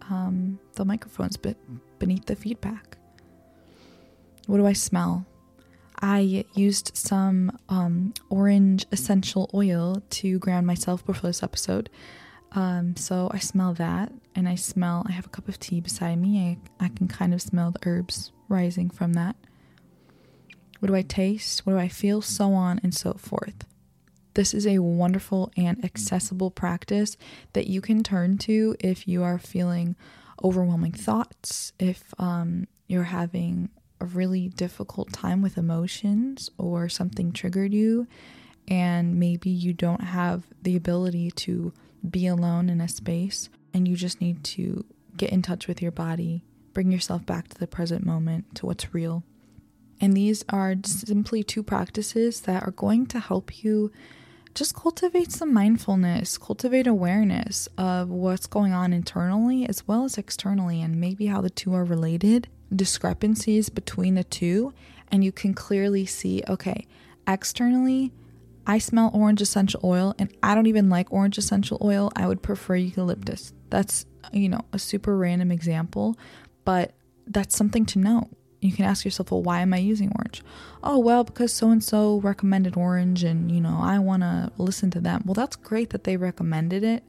um, 0.10 0.60
the 0.74 0.84
microphones, 0.84 1.38
but 1.38 1.56
beneath 2.00 2.25
the 2.25 2.36
feedback. 2.36 2.93
What 4.48 4.58
do 4.58 4.66
I 4.68 4.74
smell? 4.74 5.26
I 6.02 6.46
used 6.54 6.98
some 6.98 7.58
um, 7.70 8.14
orange 8.30 8.86
essential 8.92 9.50
oil 9.54 10.04
to 10.10 10.40
ground 10.40 10.68
myself 10.68 11.06
before 11.06 11.30
this 11.30 11.44
episode. 11.44 11.90
Um, 12.52 12.96
so 12.96 13.30
I 13.32 13.40
smell 13.40 13.74
that, 13.76 14.12
and 14.36 14.48
I 14.48 14.56
smell, 14.56 15.06
I 15.08 15.14
have 15.14 15.26
a 15.26 15.30
cup 15.30 15.48
of 15.48 15.60
tea 15.60 15.80
beside 15.80 16.20
me. 16.20 16.58
I, 16.80 16.86
I 16.86 16.90
can 16.90 17.08
kind 17.08 17.34
of 17.34 17.42
smell 17.42 17.72
the 17.72 17.80
herbs 17.86 18.32
rising 18.50 18.90
from 18.90 19.14
that. 19.14 19.36
What 20.80 20.88
do 20.88 20.96
I 20.96 21.04
taste? 21.04 21.66
What 21.66 21.74
do 21.74 21.80
I 21.80 21.88
feel? 21.88 22.22
So 22.22 22.54
on 22.54 22.80
and 22.84 22.94
so 22.94 23.14
forth. 23.14 23.66
This 24.34 24.54
is 24.54 24.68
a 24.68 24.80
wonderful 24.80 25.52
and 25.56 25.84
accessible 25.86 26.52
practice 26.52 27.16
that 27.54 27.68
you 27.68 27.80
can 27.80 28.04
turn 28.04 28.38
to 28.40 28.76
if 28.80 29.08
you 29.08 29.24
are 29.24 29.40
feeling 29.40 29.96
overwhelming 30.44 30.92
thoughts, 30.92 31.72
if 31.80 32.14
um, 32.20 32.68
you're 32.88 33.04
having 33.04 33.70
a 34.04 34.06
really 34.06 34.50
difficult 34.50 35.12
time 35.14 35.42
with 35.42 35.58
emotions 35.58 36.50
or 36.58 36.90
something 36.90 37.32
triggered 37.32 37.74
you, 37.74 38.08
and 38.68 39.20
maybe 39.20 39.50
you 39.50 39.74
don't 39.74 40.04
have 40.04 40.44
the 40.62 40.76
ability 40.76 41.32
to 41.32 41.74
be 42.10 42.28
alone 42.28 42.70
in 42.70 42.82
a 42.82 42.88
space 42.88 43.50
and 43.74 43.88
you 43.88 43.96
just 43.96 44.22
need 44.22 44.44
to 44.44 44.86
get 45.16 45.32
in 45.32 45.42
touch 45.42 45.68
with 45.68 45.82
your 45.82 45.92
body, 45.92 46.44
bring 46.74 46.92
yourself 46.92 47.26
back 47.26 47.48
to 47.48 47.58
the 47.58 47.68
present 47.68 48.06
moment, 48.06 48.54
to 48.56 48.66
what's 48.66 48.94
real. 48.94 49.24
And 50.02 50.16
these 50.16 50.44
are 50.50 50.76
simply 50.84 51.44
two 51.44 51.64
practices 51.64 52.42
that 52.42 52.64
are 52.64 52.72
going 52.72 53.06
to 53.08 53.20
help 53.20 53.64
you 53.64 53.92
just 54.54 54.76
cultivate 54.76 55.32
some 55.32 55.54
mindfulness, 55.54 56.38
cultivate 56.38 56.86
awareness 56.86 57.68
of 57.78 58.10
what's 58.10 58.46
going 58.46 58.74
on 58.74 58.94
internally 58.94 59.68
as 59.68 59.88
well 59.88 60.04
as 60.04 60.18
externally, 60.18 60.82
and 60.82 61.00
maybe 61.00 61.28
how 61.28 61.42
the 61.42 61.50
two 61.50 61.74
are 61.74 61.84
related, 61.84 62.48
discrepancies 62.74 63.70
between 63.70 64.15
the 64.15 64.24
two, 64.24 64.74
and 65.12 65.24
you 65.24 65.32
can 65.32 65.53
clearly 65.53 66.06
see 66.06 66.44
okay, 66.48 66.88
externally, 67.27 68.12
I 68.65 68.77
smell 68.77 69.12
orange 69.13 69.42
essential 69.42 69.82
oil, 69.84 70.15
and 70.18 70.34
I 70.42 70.56
don't 70.56 70.68
even 70.68 70.89
like 70.89 71.12
orange 71.12 71.38
essential 71.38 71.77
oil. 71.82 72.12
I 72.15 72.27
would 72.27 72.42
prefer 72.42 72.75
eucalyptus. 72.75 73.53
That's, 73.70 74.06
you 74.32 74.50
know, 74.50 74.62
a 74.72 74.80
super 74.80 75.18
random 75.18 75.51
example, 75.51 76.18
but 76.63 76.94
that's 77.27 77.56
something 77.56 77.86
to 77.88 78.00
know 78.00 78.30
you 78.63 78.72
can 78.72 78.86
ask 78.86 79.06
yourself, 79.06 79.32
well, 79.32 79.44
why 79.44 79.60
am 79.60 79.74
I 79.74 79.77
using 79.77 80.12
orange? 80.15 80.42
Oh, 80.84 80.98
well, 80.98 81.24
because 81.24 81.51
so 81.51 81.70
and 81.70 81.84
so 81.84 82.20
recommended 82.22 82.77
orange 82.77 83.24
and, 83.24 83.51
you 83.51 83.62
know, 83.62 83.77
I 83.82 84.00
want 84.00 84.24
to 84.24 84.51
listen 84.58 84.89
to 84.92 85.01
them. 85.01 85.24
Well, 85.25 85.34
that's 85.34 85.56
great 85.56 85.89
that 85.92 86.06
they 86.06 86.18
recommended 86.18 86.84
it, 86.84 87.03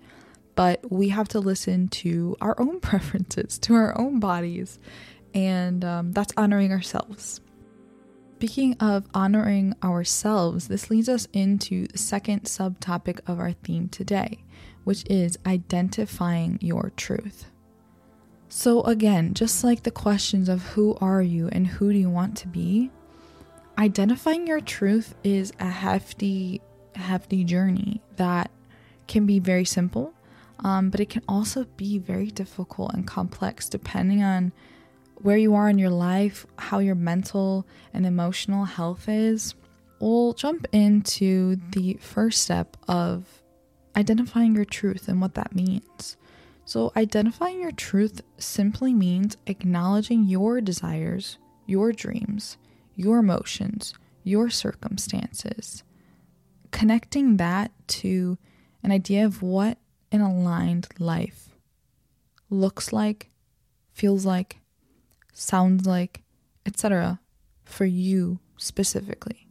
but 0.54 0.90
we 0.90 1.10
have 1.10 1.28
to 1.28 1.40
listen 1.40 1.88
to 1.88 2.36
our 2.40 2.60
own 2.60 2.80
preferences, 2.80 3.58
to 3.60 3.74
our 3.74 3.98
own 3.98 4.20
bodies, 4.20 4.78
and 5.34 5.84
um, 5.84 6.12
that's 6.12 6.32
honoring 6.36 6.72
ourselves. 6.72 7.40
Speaking 8.36 8.76
of 8.78 9.06
honoring 9.14 9.74
ourselves, 9.82 10.68
this 10.68 10.90
leads 10.90 11.08
us 11.08 11.26
into 11.32 11.86
the 11.86 11.98
second 11.98 12.42
subtopic 12.42 13.20
of 13.26 13.40
our 13.40 13.52
theme 13.52 13.88
today, 13.88 14.44
which 14.84 15.04
is 15.08 15.38
identifying 15.46 16.58
your 16.60 16.92
truth. 16.96 17.50
So, 18.48 18.82
again, 18.82 19.34
just 19.34 19.64
like 19.64 19.82
the 19.82 19.90
questions 19.90 20.48
of 20.48 20.62
who 20.62 20.96
are 21.00 21.22
you 21.22 21.48
and 21.48 21.66
who 21.66 21.92
do 21.92 21.98
you 21.98 22.10
want 22.10 22.36
to 22.38 22.48
be, 22.48 22.90
identifying 23.78 24.46
your 24.46 24.60
truth 24.60 25.14
is 25.24 25.52
a 25.58 25.70
hefty, 25.70 26.60
hefty 26.94 27.44
journey 27.44 28.02
that 28.16 28.50
can 29.06 29.26
be 29.26 29.38
very 29.38 29.64
simple, 29.64 30.12
um, 30.58 30.90
but 30.90 31.00
it 31.00 31.08
can 31.08 31.22
also 31.26 31.64
be 31.76 31.98
very 31.98 32.30
difficult 32.30 32.92
and 32.92 33.06
complex 33.06 33.68
depending 33.68 34.22
on 34.22 34.52
where 35.24 35.38
you 35.38 35.54
are 35.54 35.70
in 35.70 35.78
your 35.78 35.88
life, 35.88 36.44
how 36.58 36.80
your 36.80 36.94
mental 36.94 37.66
and 37.94 38.04
emotional 38.04 38.66
health 38.66 39.08
is. 39.08 39.54
We'll 39.98 40.34
jump 40.34 40.66
into 40.70 41.56
the 41.70 41.94
first 41.94 42.42
step 42.42 42.76
of 42.86 43.42
identifying 43.96 44.54
your 44.54 44.66
truth 44.66 45.08
and 45.08 45.22
what 45.22 45.32
that 45.32 45.54
means. 45.54 46.18
So, 46.66 46.92
identifying 46.94 47.58
your 47.58 47.72
truth 47.72 48.20
simply 48.36 48.92
means 48.92 49.38
acknowledging 49.46 50.24
your 50.24 50.60
desires, 50.60 51.38
your 51.64 51.90
dreams, 51.92 52.58
your 52.94 53.20
emotions, 53.20 53.94
your 54.24 54.50
circumstances, 54.50 55.84
connecting 56.70 57.38
that 57.38 57.72
to 57.86 58.36
an 58.82 58.92
idea 58.92 59.24
of 59.24 59.40
what 59.40 59.78
an 60.12 60.20
aligned 60.20 60.88
life 60.98 61.48
looks 62.50 62.92
like, 62.92 63.30
feels 63.94 64.26
like, 64.26 64.58
sounds 65.34 65.86
like, 65.86 66.22
etc., 66.64 67.20
for 67.64 67.84
you 67.84 68.38
specifically. 68.56 69.48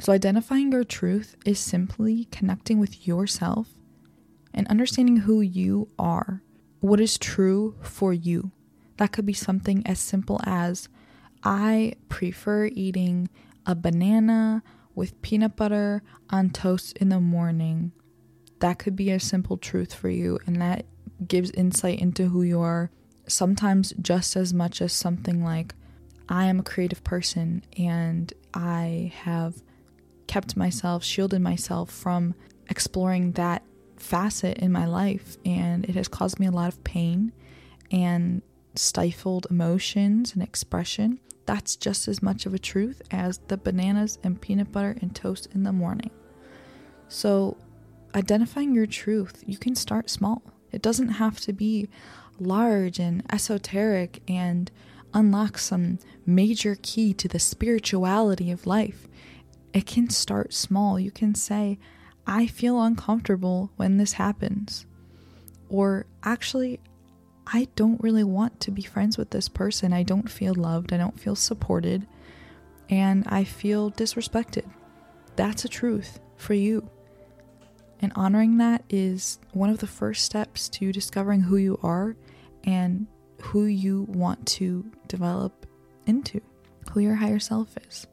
So, 0.00 0.12
identifying 0.12 0.70
your 0.70 0.84
truth 0.84 1.36
is 1.44 1.58
simply 1.58 2.26
connecting 2.26 2.78
with 2.78 3.06
yourself 3.06 3.68
and 4.54 4.66
understanding 4.68 5.18
who 5.18 5.40
you 5.40 5.88
are, 5.98 6.42
what 6.80 7.00
is 7.00 7.18
true 7.18 7.76
for 7.80 8.12
you. 8.12 8.52
That 8.98 9.12
could 9.12 9.26
be 9.26 9.32
something 9.32 9.86
as 9.86 9.98
simple 9.98 10.40
as 10.44 10.88
I 11.42 11.94
prefer 12.08 12.66
eating 12.66 13.28
a 13.66 13.74
banana 13.74 14.62
with 14.94 15.20
peanut 15.22 15.56
butter 15.56 16.02
on 16.30 16.50
toast 16.50 16.96
in 16.98 17.08
the 17.08 17.20
morning. 17.20 17.92
That 18.60 18.78
could 18.78 18.96
be 18.96 19.10
a 19.10 19.20
simple 19.20 19.56
truth 19.56 19.94
for 19.94 20.08
you, 20.08 20.38
and 20.46 20.60
that 20.60 20.86
gives 21.26 21.50
insight 21.52 22.00
into 22.00 22.28
who 22.28 22.42
you 22.42 22.60
are, 22.60 22.90
sometimes 23.28 23.92
just 24.00 24.36
as 24.36 24.52
much 24.52 24.80
as 24.82 24.92
something 24.92 25.44
like 25.44 25.74
I 26.28 26.46
am 26.46 26.60
a 26.60 26.62
creative 26.62 27.04
person 27.04 27.64
and 27.76 28.32
I 28.52 29.12
have 29.22 29.62
kept 30.26 30.56
myself, 30.56 31.02
shielded 31.02 31.40
myself 31.40 31.90
from 31.90 32.34
exploring 32.68 33.32
that 33.32 33.62
facet 33.96 34.58
in 34.58 34.70
my 34.70 34.86
life, 34.86 35.36
and 35.44 35.84
it 35.86 35.94
has 35.94 36.08
caused 36.08 36.38
me 36.38 36.46
a 36.46 36.50
lot 36.50 36.68
of 36.68 36.84
pain 36.84 37.32
and 37.90 38.42
stifled 38.74 39.46
emotions 39.50 40.34
and 40.34 40.42
expression. 40.42 41.18
That's 41.46 41.76
just 41.76 42.08
as 42.08 42.22
much 42.22 42.46
of 42.46 42.54
a 42.54 42.58
truth 42.58 43.00
as 43.10 43.38
the 43.48 43.56
bananas 43.56 44.18
and 44.22 44.40
peanut 44.40 44.70
butter 44.70 44.96
and 45.00 45.14
toast 45.14 45.48
in 45.54 45.62
the 45.62 45.72
morning. 45.72 46.10
So, 47.08 47.56
identifying 48.14 48.74
your 48.74 48.86
truth, 48.86 49.42
you 49.46 49.56
can 49.56 49.74
start 49.74 50.10
small. 50.10 50.42
It 50.70 50.82
doesn't 50.82 51.08
have 51.08 51.40
to 51.40 51.54
be 51.54 51.88
large 52.40 52.98
and 52.98 53.22
esoteric 53.32 54.22
and 54.28 54.70
unlock 55.14 55.58
some 55.58 55.98
major 56.26 56.76
key 56.82 57.14
to 57.14 57.28
the 57.28 57.38
spirituality 57.38 58.50
of 58.50 58.66
life. 58.66 59.08
It 59.72 59.86
can 59.86 60.10
start 60.10 60.52
small. 60.54 60.98
You 60.98 61.10
can 61.10 61.34
say, 61.34 61.78
I 62.26 62.46
feel 62.46 62.82
uncomfortable 62.82 63.70
when 63.76 63.96
this 63.96 64.14
happens. 64.14 64.86
Or 65.68 66.06
actually, 66.22 66.80
I 67.46 67.68
don't 67.76 68.02
really 68.02 68.24
want 68.24 68.60
to 68.60 68.70
be 68.70 68.82
friends 68.82 69.16
with 69.16 69.30
this 69.30 69.48
person. 69.48 69.92
I 69.92 70.02
don't 70.02 70.30
feel 70.30 70.54
loved. 70.54 70.92
I 70.92 70.98
don't 70.98 71.18
feel 71.18 71.36
supported. 71.36 72.06
And 72.90 73.24
I 73.28 73.44
feel 73.44 73.90
disrespected. 73.90 74.64
That's 75.36 75.64
a 75.64 75.68
truth 75.68 76.20
for 76.36 76.54
you. 76.54 76.88
And 78.00 78.12
honoring 78.14 78.58
that 78.58 78.84
is 78.88 79.38
one 79.52 79.70
of 79.70 79.78
the 79.78 79.86
first 79.86 80.24
steps 80.24 80.68
to 80.70 80.92
discovering 80.92 81.40
who 81.42 81.56
you 81.56 81.78
are 81.82 82.16
and 82.64 83.06
who 83.42 83.64
you 83.64 84.02
want 84.08 84.46
to 84.46 84.84
develop 85.06 85.66
into, 86.06 86.40
who 86.90 87.00
your 87.00 87.14
higher 87.14 87.38
self 87.38 87.76
is. 87.88 88.06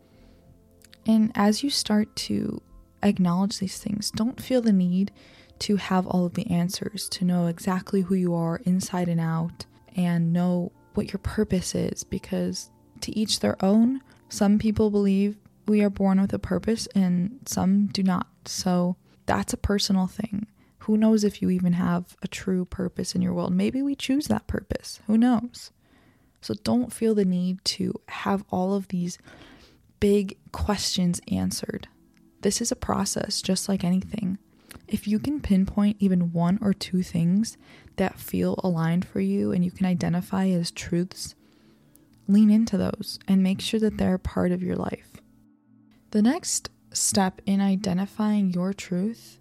And 1.06 1.32
as 1.36 1.64
you 1.64 1.70
start 1.70 2.16
to 2.18 2.62
acknowledge 3.06 3.60
these 3.60 3.78
things. 3.78 4.12
Don't 4.12 4.42
feel 4.42 4.62
the 4.62 4.74
need 4.74 5.12
to 5.60 5.78
have 5.78 6.06
all 6.08 6.26
of 6.26 6.34
the 6.34 6.50
answers, 6.50 7.08
to 7.10 7.24
know 7.24 7.48
exactly 7.48 8.02
who 8.02 8.16
you 8.16 8.34
are 8.34 8.58
inside 8.66 9.08
and 9.08 9.22
out, 9.22 9.66
and 9.96 10.34
know 10.34 10.72
what 10.96 11.14
your 11.14 11.20
purpose 11.20 11.76
is, 11.76 12.04
because 12.04 12.70
to 13.02 13.18
each 13.18 13.40
their 13.40 13.64
own. 13.64 14.02
Some 14.28 14.60
people 14.60 14.90
believe 14.92 15.38
we 15.68 15.82
are 15.82 15.90
born 15.90 16.20
with 16.20 16.34
a 16.34 16.40
purpose, 16.40 16.88
and 16.88 17.40
some 17.46 17.88
do 17.88 18.04
not. 18.04 18.28
So 18.46 18.98
that's 19.26 19.54
a 19.54 19.58
personal 19.58 20.08
thing. 20.08 20.48
Who 20.86 20.98
knows 20.98 21.24
if 21.24 21.42
you 21.42 21.50
even 21.50 21.74
have 21.74 22.16
a 22.22 22.28
true 22.28 22.64
purpose 22.64 23.16
in 23.16 23.22
your 23.24 23.34
world? 23.34 23.52
Maybe 23.52 23.82
we 23.82 23.96
choose 23.96 24.28
that 24.28 24.46
purpose. 24.46 25.00
Who 25.08 25.18
knows? 25.18 25.72
So 26.42 26.54
don't 26.54 26.94
feel 26.94 27.16
the 27.16 27.26
need 27.26 27.66
to 27.66 28.00
have 28.08 28.44
all 28.52 28.76
of 28.76 28.90
these 28.90 29.18
big 30.00 30.38
questions 30.52 31.20
answered. 31.32 31.88
This 32.42 32.62
is 32.62 32.72
a 32.72 32.76
process 32.76 33.42
just 33.42 33.68
like 33.68 33.84
anything. 33.84 34.38
If 34.88 35.08
you 35.08 35.18
can 35.18 35.42
pinpoint 35.42 35.98
even 36.00 36.32
one 36.32 36.60
or 36.62 36.72
two 36.72 37.02
things 37.02 37.58
that 37.96 38.20
feel 38.20 38.60
aligned 38.64 39.06
for 39.06 39.20
you 39.20 39.52
and 39.52 39.66
you 39.66 39.72
can 39.72 39.88
identify 39.88 40.50
as 40.50 40.70
truths, 40.70 41.34
lean 42.28 42.52
into 42.52 42.78
those 42.78 43.18
and 43.28 43.42
make 43.42 43.60
sure 43.60 43.80
that 43.80 43.98
they're 43.98 44.20
part 44.20 44.52
of 44.52 44.62
your 44.62 44.76
life. 44.76 45.14
The 46.12 46.22
next 46.22 46.70
step 46.92 47.42
in 47.48 47.60
identifying 47.60 48.52
your 48.52 48.72
truth 48.72 49.40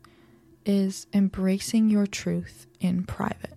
is 0.64 1.06
embracing 1.12 1.88
your 1.88 2.06
truth 2.06 2.66
in 2.80 3.04
private. 3.04 3.54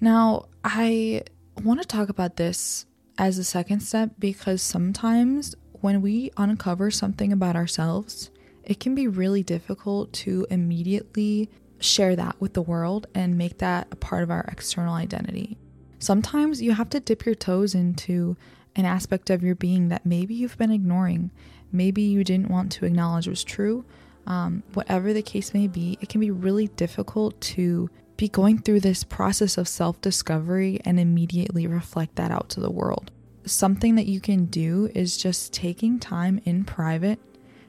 Now, 0.00 0.46
I 0.64 1.22
want 1.62 1.80
to 1.80 1.86
talk 1.86 2.08
about 2.08 2.36
this 2.36 2.86
as 3.18 3.38
a 3.38 3.44
second 3.44 3.80
step 3.80 4.10
because 4.18 4.60
sometimes 4.60 5.54
when 5.72 6.02
we 6.02 6.30
uncover 6.36 6.90
something 6.90 7.32
about 7.32 7.56
ourselves, 7.56 8.30
it 8.64 8.80
can 8.80 8.94
be 8.94 9.08
really 9.08 9.42
difficult 9.42 10.12
to 10.12 10.46
immediately 10.50 11.48
share 11.78 12.16
that 12.16 12.40
with 12.40 12.54
the 12.54 12.62
world 12.62 13.06
and 13.14 13.38
make 13.38 13.58
that 13.58 13.86
a 13.90 13.96
part 13.96 14.22
of 14.22 14.30
our 14.30 14.44
external 14.50 14.94
identity. 14.94 15.56
Sometimes 15.98 16.60
you 16.60 16.72
have 16.72 16.90
to 16.90 17.00
dip 17.00 17.24
your 17.24 17.34
toes 17.34 17.74
into 17.74 18.36
an 18.74 18.84
aspect 18.84 19.30
of 19.30 19.42
your 19.42 19.54
being 19.54 19.88
that 19.88 20.04
maybe 20.04 20.34
you've 20.34 20.58
been 20.58 20.70
ignoring, 20.70 21.30
maybe 21.72 22.02
you 22.02 22.24
didn't 22.24 22.50
want 22.50 22.70
to 22.72 22.84
acknowledge 22.84 23.26
was 23.26 23.44
true. 23.44 23.84
Um, 24.26 24.62
whatever 24.74 25.12
the 25.12 25.22
case 25.22 25.54
may 25.54 25.66
be, 25.68 25.98
it 26.00 26.08
can 26.08 26.20
be 26.20 26.30
really 26.30 26.68
difficult 26.68 27.40
to 27.42 27.90
be 28.16 28.28
going 28.28 28.58
through 28.58 28.80
this 28.80 29.04
process 29.04 29.58
of 29.58 29.68
self 29.68 30.00
discovery 30.00 30.80
and 30.84 30.98
immediately 30.98 31.66
reflect 31.66 32.16
that 32.16 32.30
out 32.30 32.48
to 32.50 32.60
the 32.60 32.70
world. 32.70 33.10
Something 33.44 33.94
that 33.94 34.06
you 34.06 34.20
can 34.20 34.46
do 34.46 34.90
is 34.94 35.16
just 35.16 35.52
taking 35.52 36.00
time 36.00 36.40
in 36.44 36.64
private, 36.64 37.20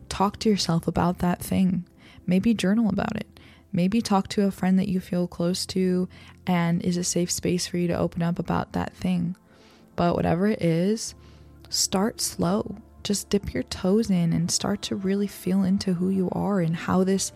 talk 0.10 0.40
to 0.40 0.50
yourself 0.50 0.88
about 0.88 1.20
that 1.20 1.40
thing, 1.42 1.86
maybe 2.26 2.54
journal 2.54 2.90
about 2.90 3.16
it. 3.16 3.28
Maybe 3.72 4.02
talk 4.02 4.28
to 4.30 4.46
a 4.46 4.52
friend 4.52 4.80
that 4.80 4.88
you 4.88 5.00
feel 5.00 5.28
close 5.28 5.66
to 5.68 6.08
and 6.48 6.82
is 6.82 6.98
a 6.98 7.04
safe 7.04 7.30
space 7.30 7.68
for 7.68 7.78
you 7.78 7.88
to 7.90 7.98
open 7.98 8.24
up 8.24 8.40
about 8.40 8.74
that 8.74 8.96
thing. 8.96 9.36
But 9.96 10.16
whatever 10.16 10.48
it 10.48 10.62
is, 10.62 11.14
start 11.70 12.22
slow. 12.22 12.78
Just 13.08 13.30
dip 13.30 13.54
your 13.54 13.64
toes 13.64 14.10
in 14.10 14.34
and 14.34 14.52
start 14.52 14.82
to 14.82 14.96
really 14.98 15.28
feel 15.28 15.64
into 15.64 15.94
who 15.94 16.10
you 16.10 16.28
are 16.34 16.60
and 16.60 16.76
how 16.76 17.06
this 17.06 17.32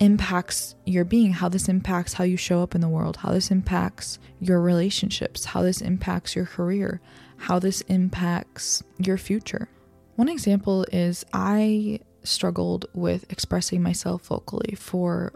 impacts 0.00 0.74
your 0.86 1.04
being, 1.04 1.32
how 1.32 1.48
this 1.48 1.68
impacts 1.68 2.14
how 2.14 2.24
you 2.24 2.36
show 2.36 2.64
up 2.64 2.74
in 2.74 2.80
the 2.80 2.88
world, 2.88 3.18
how 3.18 3.30
this 3.30 3.52
impacts 3.52 4.18
your 4.40 4.60
relationships, 4.60 5.44
how 5.44 5.62
this 5.62 5.80
impacts 5.80 6.34
your 6.34 6.46
career, 6.46 7.00
how 7.36 7.60
this 7.60 7.80
impacts 7.82 8.82
your 8.98 9.16
future. 9.16 9.68
One 10.16 10.28
example 10.28 10.84
is 10.92 11.24
I 11.32 12.00
struggled 12.24 12.86
with 12.92 13.30
expressing 13.30 13.80
myself 13.80 14.26
vocally 14.26 14.74
for 14.74 15.32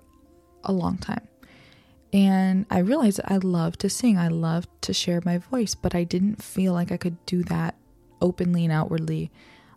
a 0.64 0.72
long 0.72 0.98
time. 0.98 1.28
And 2.12 2.66
I 2.68 2.80
realized 2.80 3.20
I 3.24 3.36
love 3.36 3.78
to 3.78 3.88
sing, 3.88 4.18
I 4.18 4.26
love 4.26 4.66
to 4.80 4.92
share 4.92 5.22
my 5.24 5.38
voice, 5.38 5.76
but 5.76 5.94
I 5.94 6.02
didn't 6.02 6.42
feel 6.42 6.72
like 6.72 6.90
I 6.90 6.96
could 6.96 7.24
do 7.26 7.44
that 7.44 7.76
openly 8.20 8.64
and 8.64 8.72
outwardly 8.72 9.30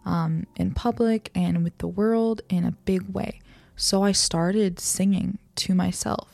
um, 0.05 0.45
in 0.55 0.73
public 0.73 1.31
and 1.35 1.63
with 1.63 1.77
the 1.79 1.87
world 1.87 2.41
in 2.49 2.63
a 2.63 2.71
big 2.71 3.13
way. 3.13 3.41
So 3.75 4.03
I 4.03 4.11
started 4.11 4.79
singing 4.79 5.39
to 5.57 5.75
myself. 5.75 6.31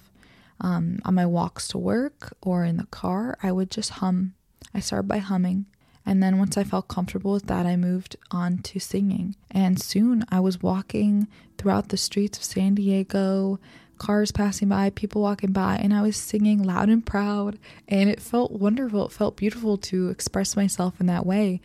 Um, 0.60 1.00
on 1.06 1.16
my 1.16 1.26
walks 1.26 1.68
to 1.70 1.80
work 1.80 2.38
or 2.42 2.64
in 2.66 2.78
the 2.78 2.86
car, 2.86 3.36
I 3.42 3.52
would 3.52 3.72
just 3.72 3.90
hum. 3.90 4.36
I 4.76 4.80
started 4.80 5.08
by 5.08 5.18
humming. 5.18 5.66
And 6.06 6.22
then 6.22 6.38
once 6.38 6.58
I 6.58 6.64
felt 6.64 6.88
comfortable 6.88 7.34
with 7.34 7.48
that, 7.48 7.66
I 7.66 7.76
moved 7.76 8.16
on 8.30 8.60
to 8.60 8.80
singing. 8.80 9.36
And 9.50 9.82
soon 9.82 10.24
I 10.30 10.40
was 10.40 10.62
walking 10.62 11.28
throughout 11.58 11.90
the 11.90 11.98
streets 11.98 12.38
of 12.38 12.44
San 12.44 12.76
Diego, 12.76 13.60
cars 13.98 14.32
passing 14.32 14.68
by, 14.68 14.90
people 14.90 15.22
walking 15.22 15.52
by, 15.52 15.78
and 15.78 15.94
I 15.94 16.02
was 16.02 16.18
singing 16.18 16.64
loud 16.64 16.90
and 16.90 17.06
proud. 17.06 17.60
And 17.88 18.10
it 18.10 18.20
felt 18.20 18.52
wonderful. 18.52 19.06
It 19.06 19.12
felt 19.12 19.38
beautiful 19.38 19.78
to 19.78 20.10
express 20.10 20.56
myself 20.56 21.00
in 21.00 21.06
that 21.08 21.26
way. 21.26 21.62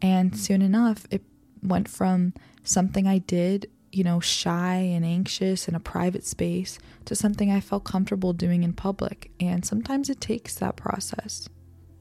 And 0.00 0.38
soon 0.38 0.62
enough, 0.62 1.06
it 1.10 1.22
went 1.62 1.88
from 1.88 2.34
something 2.62 3.06
I 3.06 3.18
did, 3.18 3.70
you 3.92 4.04
know, 4.04 4.20
shy 4.20 4.74
and 4.74 5.04
anxious 5.04 5.68
in 5.68 5.74
a 5.74 5.80
private 5.80 6.24
space 6.24 6.78
to 7.06 7.14
something 7.14 7.50
I 7.50 7.60
felt 7.60 7.84
comfortable 7.84 8.32
doing 8.32 8.62
in 8.62 8.72
public. 8.72 9.30
And 9.40 9.64
sometimes 9.64 10.10
it 10.10 10.20
takes 10.20 10.54
that 10.56 10.76
process. 10.76 11.48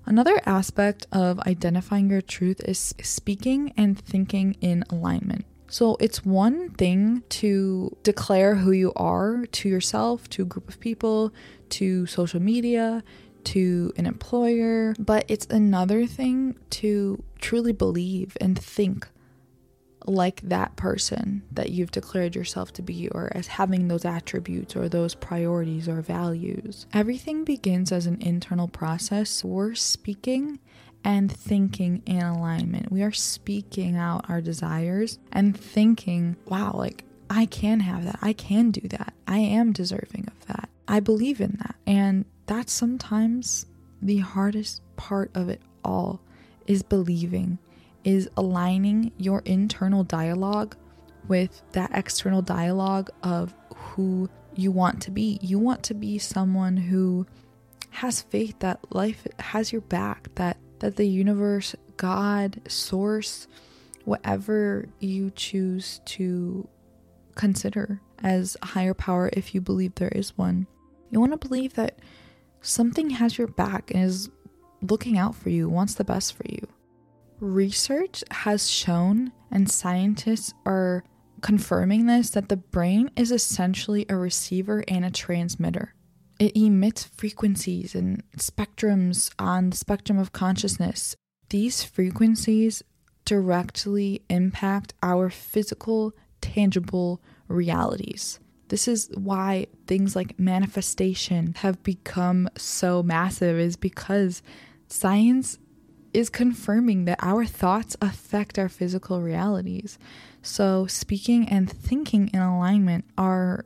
Another 0.06 0.42
aspect 0.46 1.06
of 1.12 1.40
identifying 1.42 2.10
your 2.10 2.22
truth 2.22 2.62
is 2.64 2.96
speaking 3.02 3.74
and 3.76 4.00
thinking 4.00 4.56
in 4.62 4.84
alignment. 4.90 5.46
So 5.70 5.98
it's 6.00 6.26
one 6.26 6.70
thing 6.72 7.24
to 7.30 7.96
declare 8.04 8.56
who 8.56 8.72
you 8.72 8.94
are 8.96 9.46
to 9.46 9.68
yourself, 9.68 10.30
to 10.30 10.44
a 10.44 10.46
group 10.46 10.70
of 10.70 10.80
people, 10.80 11.34
to 11.72 12.06
social 12.06 12.42
media, 12.42 13.04
to 13.46 13.92
an 13.98 14.06
employer, 14.06 14.96
but 14.98 15.26
it's 15.28 15.46
another 15.48 16.06
thing 16.06 16.56
to 16.70 17.22
truly 17.40 17.74
believe 17.74 18.38
and 18.40 18.58
think 18.58 19.08
like 20.08 20.42
that 20.42 20.76
person 20.78 21.44
that 21.52 21.70
you've 21.70 21.92
declared 21.92 22.36
yourself 22.36 22.72
to 22.74 22.82
be, 22.82 23.10
or 23.10 23.30
as 23.36 23.48
having 23.48 23.88
those 23.88 24.06
attributes 24.06 24.76
or 24.76 24.88
those 24.90 25.14
priorities 25.14 25.88
or 25.88 26.02
values. 26.02 26.88
Everything 26.94 27.44
begins 27.44 27.92
as 27.92 28.06
an 28.06 28.22
internal 28.22 28.68
process. 28.68 29.44
We're 29.44 29.76
speaking 29.76 30.60
and 31.04 31.32
thinking 31.32 32.02
in 32.06 32.22
alignment. 32.22 32.92
We 32.92 33.04
are 33.04 33.12
speaking 33.12 33.98
out 33.98 34.30
our 34.30 34.42
desires 34.42 35.20
and 35.32 35.58
thinking, 35.58 36.38
wow, 36.46 36.72
like 36.74 37.04
I 37.30 37.46
can 37.46 37.82
have 37.82 38.06
that. 38.06 38.20
I 38.22 38.34
can 38.34 38.72
do 38.72 38.88
that. 38.90 39.14
I 39.28 39.40
am 39.40 39.74
deserving 39.74 40.28
of 40.28 40.48
that. 40.48 40.70
I 40.88 41.02
believe 41.02 41.42
in 41.42 41.58
that. 41.60 41.76
And 41.86 42.26
that's 42.46 42.72
sometimes 42.72 43.66
the 44.02 44.20
hardest 44.20 44.82
part 44.96 45.32
of 45.36 45.50
it 45.50 45.62
all 45.84 46.22
is 46.66 46.84
believing, 46.84 47.58
is 48.08 48.30
aligning 48.38 49.12
your 49.18 49.42
internal 49.44 50.02
dialogue 50.02 50.78
with 51.28 51.62
that 51.74 51.92
external 51.94 52.42
dialogue 52.42 53.10
of 53.22 53.54
who 53.76 54.30
you 54.56 54.72
want 54.72 55.02
to 55.02 55.12
be. 55.12 55.38
You 55.42 55.60
want 55.60 55.84
to 55.84 55.94
be 55.94 56.18
someone 56.18 56.78
who 56.78 57.28
has 57.90 58.22
faith 58.22 58.58
that 58.60 58.80
life 58.96 59.28
has 59.40 59.74
your 59.74 59.82
back, 59.82 60.34
that 60.36 60.56
that 60.80 60.96
the 60.96 61.06
universe, 61.06 61.76
God, 61.98 62.62
source, 62.70 63.46
whatever 64.06 64.88
you 65.00 65.30
choose 65.32 66.00
to 66.06 66.66
consider 67.36 68.00
as 68.20 68.56
a 68.62 68.68
higher 68.68 68.94
power, 68.94 69.30
if 69.34 69.54
you 69.54 69.60
believe 69.60 69.96
there 69.96 70.08
is 70.16 70.38
one, 70.38 70.66
you 71.12 71.20
want 71.20 71.34
to 71.34 71.48
believe 71.48 71.74
that 71.74 72.00
something 72.62 73.10
has 73.10 73.38
your 73.38 73.48
back 73.48 73.92
and 73.92 74.02
is 74.02 74.30
looking 74.82 75.18
out 75.18 75.36
for 75.36 75.50
you, 75.50 75.68
wants 75.68 75.96
the 75.96 76.06
best 76.06 76.34
for 76.34 76.46
you. 76.48 76.66
Research 77.40 78.24
has 78.32 78.70
shown, 78.70 79.32
and 79.52 79.70
scientists 79.70 80.54
are 80.66 81.04
confirming 81.42 82.08
this, 82.08 82.32
that 82.32 82.50
the 82.50 82.58
brain 82.58 83.12
is 83.16 83.32
essentially 83.32 84.06
a 84.10 84.16
receiver 84.16 84.84
and 84.88 85.06
a 85.06 85.12
transmitter. 85.12 85.94
It 86.40 86.56
emits 86.56 87.04
frequencies 87.04 87.94
and 87.94 88.24
spectrums 88.38 89.32
on 89.38 89.70
the 89.70 89.78
spectrum 89.78 90.18
of 90.18 90.32
consciousness. 90.32 91.16
These 91.50 91.84
frequencies 91.84 92.84
directly 93.26 94.24
impact 94.30 94.94
our 95.04 95.30
physical, 95.30 96.14
tangible 96.42 97.22
realities. 97.48 98.40
This 98.70 98.88
is 98.88 99.10
why 99.14 99.68
things 99.86 100.16
like 100.16 100.40
manifestation 100.40 101.54
have 101.60 101.82
become 101.84 102.50
so 102.58 103.04
massive, 103.04 103.60
is 103.60 103.76
because 103.76 104.42
science 104.88 105.58
is 106.18 106.32
confirming 106.32 107.06
that 107.06 107.20
our 107.22 107.46
thoughts 107.46 107.96
affect 108.02 108.58
our 108.58 108.68
physical 108.68 109.22
realities. 109.22 110.00
So, 110.42 110.88
speaking 110.88 111.48
and 111.48 111.72
thinking 111.72 112.30
in 112.34 112.40
alignment 112.40 113.06
are 113.20 113.66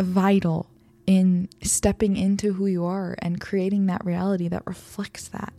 vital 0.00 0.70
in 1.08 1.48
stepping 1.60 2.16
into 2.16 2.52
who 2.52 2.66
you 2.66 2.84
are 2.84 3.16
and 3.18 3.40
creating 3.40 3.86
that 3.86 4.04
reality 4.04 4.46
that 4.46 4.62
reflects 4.64 5.26
that. 5.28 5.52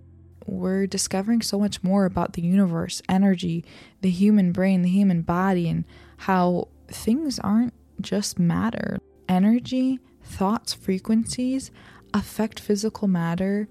We're 0.45 0.87
discovering 0.87 1.41
so 1.41 1.59
much 1.59 1.83
more 1.83 2.05
about 2.05 2.33
the 2.33 2.41
universe, 2.41 3.01
energy, 3.09 3.65
the 3.99 4.09
human 4.09 4.53
brain, 4.53 4.81
the 4.81 4.89
human 4.89 5.23
body, 5.23 5.67
and 5.67 5.83
how 6.19 6.69
things 6.87 7.37
aren't 7.39 7.73
just 7.99 8.39
matter. 8.39 8.97
Energy, 9.27 9.99
thoughts, 10.23 10.73
frequencies 10.73 11.69
affect 12.13 12.61
physical 12.61 13.09
matter 13.09 13.67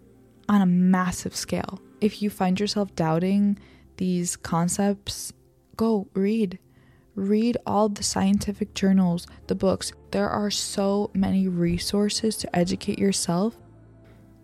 on 0.51 0.61
a 0.61 0.67
massive 0.67 1.35
scale. 1.35 1.81
If 2.01 2.23
you 2.23 2.31
find 2.31 2.59
yourself 2.59 2.95
doubting 2.95 3.59
these 3.97 4.37
concepts, 4.37 5.33
go 5.77 6.09
read, 6.15 6.59
read 7.15 7.57
all 7.67 7.89
the 7.89 8.03
scientific 8.03 8.75
journals, 8.75 9.27
the 9.49 9.55
books. 9.55 9.93
There 10.13 10.29
are 10.29 10.51
so 10.51 11.11
many 11.15 11.49
resources 11.49 12.37
to 12.39 12.57
educate 12.57 12.99
yourself. 12.99 13.57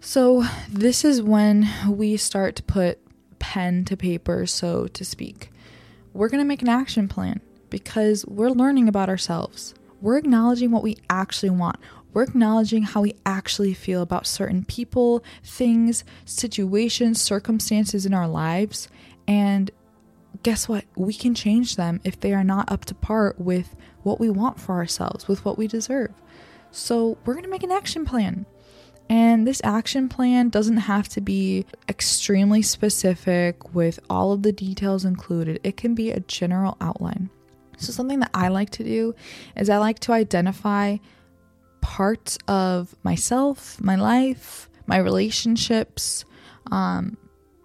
So, 0.00 0.44
this 0.68 1.04
is 1.04 1.22
when 1.22 1.68
we 1.88 2.16
start 2.16 2.56
to 2.56 2.62
put 2.62 2.98
pen 3.38 3.84
to 3.86 3.96
paper, 3.96 4.46
so 4.46 4.86
to 4.88 5.04
speak. 5.04 5.50
We're 6.12 6.28
going 6.28 6.42
to 6.42 6.48
make 6.48 6.62
an 6.62 6.68
action 6.68 7.08
plan 7.08 7.40
because 7.70 8.26
we're 8.26 8.50
learning 8.50 8.88
about 8.88 9.08
ourselves. 9.08 9.74
We're 10.00 10.18
acknowledging 10.18 10.70
what 10.70 10.82
we 10.82 10.98
actually 11.08 11.50
want. 11.50 11.76
We're 12.14 12.22
acknowledging 12.22 12.85
how 12.85 13.03
we 13.03 13.16
actually 13.27 13.74
feel 13.74 14.00
about 14.00 14.27
certain 14.27 14.64
people, 14.64 15.24
things, 15.42 16.05
situations, 16.24 17.20
circumstances 17.20 18.07
in 18.07 18.14
our 18.14 18.29
lives, 18.29 18.88
and 19.27 19.70
guess 20.44 20.68
what? 20.68 20.85
We 20.96 21.12
can 21.12 21.35
change 21.35 21.74
them 21.74 22.00
if 22.05 22.20
they 22.20 22.33
are 22.33 22.44
not 22.44 22.70
up 22.70 22.85
to 22.87 22.94
par 22.94 23.35
with 23.37 23.74
what 24.05 24.20
we 24.20 24.31
want 24.31 24.61
for 24.61 24.77
ourselves, 24.77 25.27
with 25.27 25.44
what 25.44 25.59
we 25.59 25.66
deserve. 25.66 26.12
So, 26.70 27.18
we're 27.24 27.35
going 27.35 27.44
to 27.44 27.50
make 27.50 27.62
an 27.64 27.72
action 27.72 28.05
plan. 28.05 28.46
And 29.09 29.46
this 29.46 29.61
action 29.64 30.09
plan 30.09 30.48
doesn't 30.48 30.79
have 30.79 31.09
to 31.11 31.20
be 31.20 31.66
extremely 31.88 32.62
specific 32.62 33.74
with 33.74 34.00
all 34.09 34.33
of 34.33 34.42
the 34.42 34.53
details 34.53 35.05
included, 35.05 35.61
it 35.62 35.77
can 35.77 35.94
be 35.94 36.11
a 36.11 36.20
general 36.20 36.77
outline. 36.81 37.29
So, 37.77 37.92
something 37.92 38.20
that 38.20 38.31
I 38.33 38.48
like 38.48 38.70
to 38.70 38.85
do 38.85 39.14
is 39.57 39.68
I 39.68 39.79
like 39.79 39.98
to 40.00 40.12
identify 40.12 40.98
parts 41.84 42.38
of 42.48 42.96
myself, 43.02 43.78
my 43.78 43.94
life, 43.94 44.70
my 44.86 44.96
relationships, 44.96 46.24
um, 46.72 47.18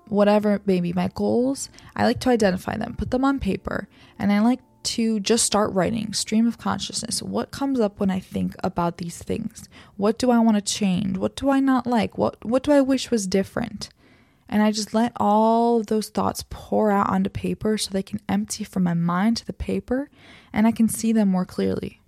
whatever 0.10 0.62
maybe 0.66 0.92
my 0.92 1.10
goals. 1.16 1.70
I 1.96 2.04
like 2.04 2.20
to 2.20 2.30
identify 2.30 2.76
them, 2.76 2.96
put 2.98 3.12
them 3.12 3.24
on 3.24 3.40
paper, 3.40 3.88
and 4.20 4.30
I 4.34 4.42
like 4.42 4.60
to 4.82 5.22
just 5.22 5.46
start 5.46 5.72
writing 5.72 6.12
stream 6.12 6.48
of 6.48 6.58
consciousness. 6.58 7.24
What 7.24 7.52
comes 7.52 7.80
up 7.80 8.02
when 8.02 8.12
I 8.12 8.20
think 8.20 8.56
about 8.62 8.98
these 8.98 9.18
things? 9.18 9.70
What 9.96 10.20
do 10.20 10.32
I 10.32 10.40
want 10.40 10.58
to 10.58 10.74
change? 10.74 11.18
What 11.18 11.38
do 11.38 11.50
I 11.50 11.62
not 11.62 11.88
like? 11.88 12.18
What 12.18 12.44
what 12.44 12.64
do 12.64 12.74
I 12.74 12.82
wish 12.82 13.10
was 13.10 13.26
different? 13.26 13.88
And 14.50 14.62
I 14.62 14.74
just 14.74 14.94
let 14.94 15.14
all 15.16 15.82
those 15.82 16.10
thoughts 16.10 16.44
pour 16.50 16.92
out 16.92 17.10
onto 17.10 17.30
paper 17.30 17.78
so 17.78 17.90
they 17.90 18.04
can 18.04 18.20
empty 18.28 18.66
from 18.66 18.84
my 18.84 18.96
mind 18.96 19.38
to 19.38 19.46
the 19.46 19.54
paper 19.54 20.10
and 20.52 20.68
I 20.68 20.72
can 20.72 20.90
see 20.90 21.14
them 21.14 21.30
more 21.30 21.46
clearly. 21.46 21.99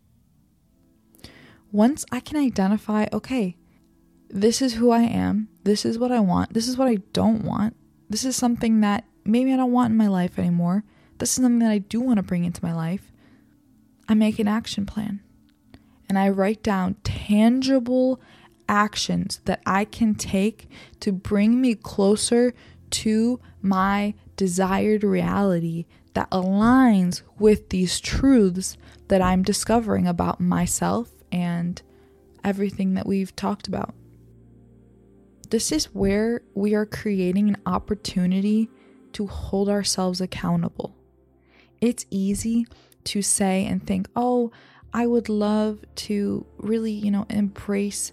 Once 1.71 2.05
I 2.11 2.19
can 2.19 2.37
identify, 2.37 3.07
okay, 3.13 3.57
this 4.29 4.61
is 4.61 4.75
who 4.75 4.91
I 4.91 5.01
am, 5.01 5.49
this 5.63 5.85
is 5.85 5.97
what 5.97 6.11
I 6.11 6.19
want, 6.19 6.53
this 6.53 6.67
is 6.67 6.77
what 6.77 6.87
I 6.87 6.95
don't 7.13 7.43
want, 7.43 7.75
this 8.09 8.25
is 8.25 8.35
something 8.35 8.81
that 8.81 9.05
maybe 9.23 9.53
I 9.53 9.57
don't 9.57 9.71
want 9.71 9.91
in 9.91 9.97
my 9.97 10.07
life 10.07 10.37
anymore 10.39 10.83
this 11.21 11.29
is 11.29 11.35
something 11.35 11.59
that 11.59 11.69
I 11.69 11.77
do 11.77 12.01
want 12.01 12.17
to 12.17 12.23
bring 12.23 12.45
into 12.45 12.65
my 12.65 12.73
life, 12.73 13.11
I 14.09 14.15
make 14.15 14.39
an 14.39 14.47
action 14.47 14.87
plan. 14.87 15.21
And 16.09 16.17
I 16.17 16.29
write 16.29 16.63
down 16.63 16.95
tangible 17.03 18.19
actions 18.67 19.39
that 19.45 19.61
I 19.63 19.85
can 19.85 20.15
take 20.15 20.67
to 20.99 21.11
bring 21.11 21.61
me 21.61 21.75
closer 21.75 22.55
to 22.89 23.39
my 23.61 24.15
desired 24.35 25.03
reality 25.03 25.85
that 26.15 26.29
aligns 26.31 27.21
with 27.37 27.69
these 27.69 27.99
truths 27.99 28.75
that 29.07 29.21
I'm 29.21 29.43
discovering 29.43 30.07
about 30.07 30.41
myself 30.41 31.11
and 31.31 31.81
everything 32.43 32.95
that 32.95 33.05
we've 33.05 33.35
talked 33.35 33.67
about. 33.67 33.93
This 35.49 35.71
is 35.71 35.85
where 35.93 36.41
we 36.53 36.73
are 36.75 36.85
creating 36.85 37.49
an 37.49 37.57
opportunity 37.65 38.69
to 39.13 39.27
hold 39.27 39.67
ourselves 39.67 40.21
accountable. 40.21 40.95
It's 41.81 42.05
easy 42.09 42.65
to 43.05 43.21
say 43.21 43.65
and 43.65 43.85
think, 43.85 44.07
oh, 44.15 44.51
I 44.93 45.07
would 45.07 45.29
love 45.29 45.83
to 45.95 46.45
really, 46.57 46.91
you 46.91 47.11
know, 47.11 47.25
embrace 47.29 48.11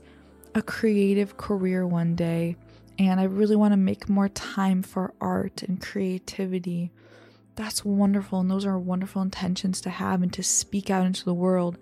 a 0.54 0.62
creative 0.62 1.36
career 1.36 1.86
one 1.86 2.14
day. 2.14 2.56
And 2.98 3.20
I 3.20 3.24
really 3.24 3.56
want 3.56 3.72
to 3.72 3.76
make 3.76 4.08
more 4.08 4.28
time 4.28 4.82
for 4.82 5.14
art 5.20 5.62
and 5.62 5.80
creativity. 5.80 6.90
That's 7.54 7.84
wonderful. 7.84 8.40
And 8.40 8.50
those 8.50 8.66
are 8.66 8.78
wonderful 8.78 9.22
intentions 9.22 9.80
to 9.82 9.90
have 9.90 10.22
and 10.22 10.32
to 10.32 10.42
speak 10.42 10.90
out 10.90 11.06
into 11.06 11.24
the 11.24 11.34
world. 11.34 11.78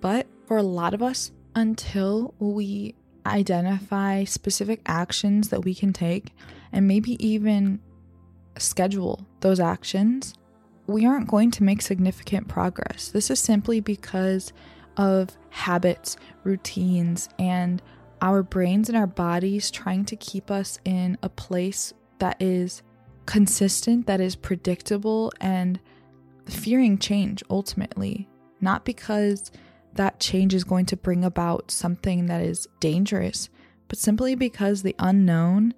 But 0.00 0.26
for 0.48 0.56
a 0.56 0.62
lot 0.62 0.94
of 0.94 1.02
us, 1.02 1.30
until 1.54 2.34
we 2.38 2.94
identify 3.26 4.24
specific 4.24 4.80
actions 4.86 5.50
that 5.50 5.62
we 5.64 5.74
can 5.74 5.92
take 5.92 6.32
and 6.72 6.88
maybe 6.88 7.22
even 7.24 7.78
schedule 8.56 9.26
those 9.40 9.60
actions, 9.60 10.34
we 10.86 11.04
aren't 11.04 11.28
going 11.28 11.50
to 11.50 11.62
make 11.62 11.82
significant 11.82 12.48
progress. 12.48 13.10
This 13.10 13.30
is 13.30 13.38
simply 13.38 13.80
because 13.80 14.54
of 14.96 15.36
habits, 15.50 16.16
routines, 16.44 17.28
and 17.38 17.82
our 18.22 18.42
brains 18.42 18.88
and 18.88 18.96
our 18.96 19.06
bodies 19.06 19.70
trying 19.70 20.06
to 20.06 20.16
keep 20.16 20.50
us 20.50 20.78
in 20.86 21.18
a 21.22 21.28
place 21.28 21.92
that 22.20 22.40
is 22.40 22.82
consistent, 23.26 24.06
that 24.06 24.20
is 24.20 24.34
predictable, 24.34 25.30
and 25.42 25.78
fearing 26.46 26.96
change 26.96 27.44
ultimately. 27.50 28.26
Not 28.60 28.86
because 28.86 29.52
that 29.94 30.20
change 30.20 30.54
is 30.54 30.64
going 30.64 30.86
to 30.86 30.96
bring 30.96 31.24
about 31.24 31.70
something 31.70 32.26
that 32.26 32.42
is 32.42 32.68
dangerous, 32.80 33.48
but 33.88 33.98
simply 33.98 34.34
because 34.34 34.82
the 34.82 34.94
unknown 34.98 35.74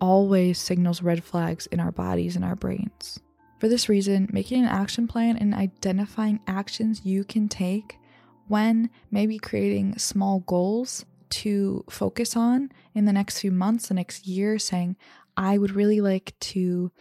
always 0.00 0.58
signals 0.58 1.02
red 1.02 1.24
flags 1.24 1.66
in 1.66 1.80
our 1.80 1.92
bodies 1.92 2.36
and 2.36 2.44
our 2.44 2.56
brains. 2.56 3.18
For 3.58 3.68
this 3.68 3.88
reason, 3.88 4.28
making 4.32 4.64
an 4.64 4.68
action 4.68 5.08
plan 5.08 5.36
and 5.36 5.54
identifying 5.54 6.40
actions 6.46 7.04
you 7.04 7.24
can 7.24 7.48
take 7.48 7.98
when 8.48 8.90
maybe 9.10 9.38
creating 9.38 9.98
small 9.98 10.40
goals 10.40 11.04
to 11.28 11.84
focus 11.90 12.36
on 12.36 12.70
in 12.94 13.06
the 13.06 13.12
next 13.12 13.40
few 13.40 13.50
months, 13.50 13.88
the 13.88 13.94
next 13.94 14.26
year, 14.26 14.58
saying, 14.58 14.96
I 15.36 15.58
would 15.58 15.72
really 15.72 16.00
like 16.00 16.34
to 16.40 16.92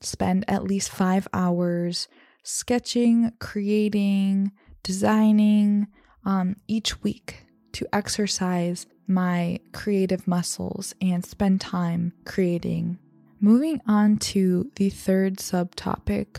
spend 0.00 0.44
at 0.48 0.64
least 0.64 0.90
five 0.90 1.28
hours 1.32 2.08
sketching, 2.42 3.32
creating, 3.40 4.52
designing 4.86 5.88
um, 6.24 6.54
each 6.68 7.02
week 7.02 7.46
to 7.72 7.86
exercise 7.92 8.86
my 9.08 9.58
creative 9.72 10.26
muscles 10.28 10.94
and 11.00 11.24
spend 11.24 11.60
time 11.60 12.12
creating 12.24 12.98
Moving 13.40 13.82
on 13.86 14.16
to 14.16 14.70
the 14.76 14.88
third 14.88 15.36
subtopic 15.36 16.38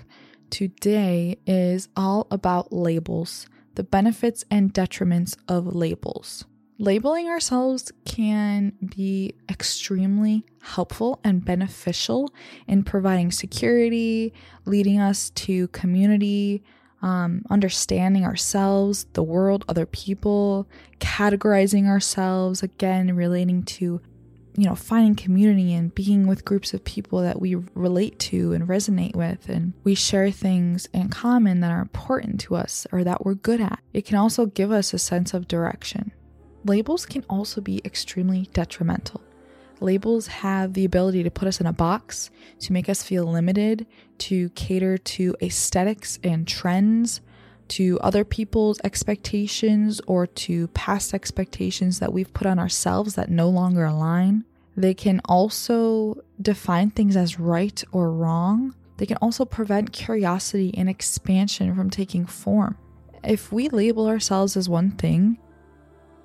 today 0.49 1.37
is 1.45 1.89
all 1.95 2.25
about 2.31 2.73
labels, 2.73 3.45
the 3.75 3.83
benefits 3.83 4.43
and 4.49 4.73
detriments 4.73 5.37
of 5.47 5.75
labels. 5.75 6.45
Labeling 6.79 7.27
ourselves 7.27 7.91
can 8.05 8.73
be 8.95 9.35
extremely 9.47 10.43
helpful 10.61 11.19
and 11.23 11.45
beneficial 11.45 12.33
in 12.67 12.83
providing 12.83 13.31
security, 13.31 14.33
leading 14.65 14.99
us 14.99 15.29
to 15.31 15.67
community, 15.67 16.63
um, 17.01 17.43
understanding 17.49 18.25
ourselves, 18.25 19.05
the 19.13 19.23
world, 19.23 19.65
other 19.67 19.85
people, 19.85 20.67
categorizing 20.99 21.87
ourselves, 21.87 22.63
again, 22.63 23.15
relating 23.15 23.63
to 23.63 24.01
you 24.57 24.65
know, 24.65 24.73
finding 24.73 25.15
community 25.15 25.71
and 25.75 25.93
being 25.93 26.25
with 26.25 26.43
groups 26.43 26.73
of 26.73 26.83
people 26.83 27.21
that 27.21 27.39
we 27.39 27.53
relate 27.75 28.17
to 28.17 28.53
and 28.53 28.67
resonate 28.67 29.15
with, 29.15 29.47
and 29.47 29.73
we 29.83 29.93
share 29.93 30.31
things 30.31 30.89
in 30.93 31.09
common 31.09 31.59
that 31.59 31.71
are 31.71 31.81
important 31.81 32.39
to 32.39 32.55
us 32.55 32.87
or 32.91 33.03
that 33.03 33.23
we're 33.23 33.35
good 33.35 33.61
at. 33.61 33.79
It 33.93 34.03
can 34.03 34.17
also 34.17 34.47
give 34.47 34.71
us 34.71 34.93
a 34.93 34.99
sense 34.99 35.35
of 35.35 35.47
direction. 35.47 36.11
Labels 36.65 37.05
can 37.05 37.23
also 37.29 37.61
be 37.61 37.81
extremely 37.85 38.49
detrimental. 38.51 39.21
Labels 39.79 40.27
have 40.27 40.73
the 40.73 40.85
ability 40.85 41.23
to 41.23 41.31
put 41.31 41.47
us 41.47 41.61
in 41.61 41.67
a 41.67 41.73
box, 41.73 42.29
to 42.59 42.73
make 42.73 42.89
us 42.89 43.03
feel 43.03 43.25
limited, 43.25 43.85
to 44.19 44.49
cater 44.49 44.97
to 44.97 45.35
aesthetics 45.41 46.19
and 46.23 46.47
trends, 46.47 47.21
to 47.69 47.99
other 47.99 48.23
people's 48.23 48.79
expectations 48.83 50.01
or 50.07 50.25
to 50.25 50.67
past 50.69 51.13
expectations 51.13 51.99
that 51.99 52.13
we've 52.13 52.33
put 52.33 52.47
on 52.47 52.59
ourselves 52.59 53.15
that 53.15 53.29
no 53.29 53.49
longer 53.49 53.83
align. 53.83 54.45
They 54.75 54.93
can 54.93 55.21
also 55.25 56.21
define 56.41 56.91
things 56.91 57.15
as 57.15 57.39
right 57.39 57.83
or 57.91 58.11
wrong. 58.11 58.75
They 58.97 59.05
can 59.05 59.17
also 59.17 59.45
prevent 59.45 59.91
curiosity 59.91 60.73
and 60.77 60.89
expansion 60.89 61.75
from 61.75 61.89
taking 61.89 62.25
form. 62.25 62.77
If 63.23 63.51
we 63.51 63.69
label 63.69 64.07
ourselves 64.07 64.55
as 64.55 64.69
one 64.69 64.91
thing, 64.91 65.37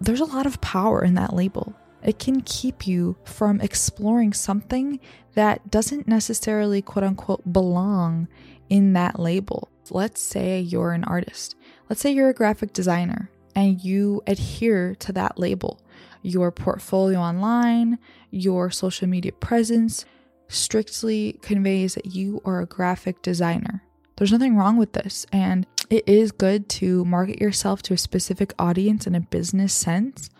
there's 0.01 0.21
a 0.21 0.25
lot 0.25 0.47
of 0.47 0.61
power 0.61 1.03
in 1.03 1.15
that 1.15 1.35
label. 1.35 1.75
It 2.03 2.19
can 2.19 2.41
keep 2.43 2.87
you 2.87 3.17
from 3.25 3.61
exploring 3.61 4.33
something 4.33 5.01
that 5.35 5.71
doesn't 5.71 6.09
necessarily, 6.09 6.83
quote 6.83 7.05
unquote, 7.05 7.53
belong 7.53 8.29
in 8.69 8.93
that 8.95 9.19
label. 9.19 9.69
Let's 9.91 10.21
say 10.21 10.61
you're 10.61 10.93
an 10.93 11.05
artist. 11.05 11.57
Let's 11.89 12.01
say 12.01 12.13
you're 12.13 12.31
a 12.31 12.35
graphic 12.35 12.73
designer 12.73 13.31
and 13.55 13.83
you 13.83 14.23
adhere 14.27 14.95
to 14.97 15.13
that 15.13 15.39
label 15.39 15.81
your 16.23 16.51
portfolio 16.53 17.19
online, 17.19 17.99
your 18.31 18.71
social 18.71 19.09
media 19.09 19.33
presence 19.33 20.05
strictly 20.49 21.39
conveys 21.43 21.95
that 21.95 22.07
you 22.07 22.41
are 22.45 22.61
a 22.61 22.67
graphic 22.67 23.21
designer. 23.23 23.83
There's 24.17 24.33
nothing 24.33 24.57
wrong 24.57 24.77
with 24.77 24.93
this, 24.93 25.27
and 25.33 25.67
it 25.91 26.05
is 26.07 26.31
good 26.31 26.69
to 26.71 27.05
market 27.05 27.41
yourself 27.41 27.83
to 27.83 27.95
a 27.95 27.99
specific 27.99 28.55
audience 28.59 29.07
in 29.07 29.15
a 29.15 29.21
business 29.21 29.73
sense. 29.73 30.31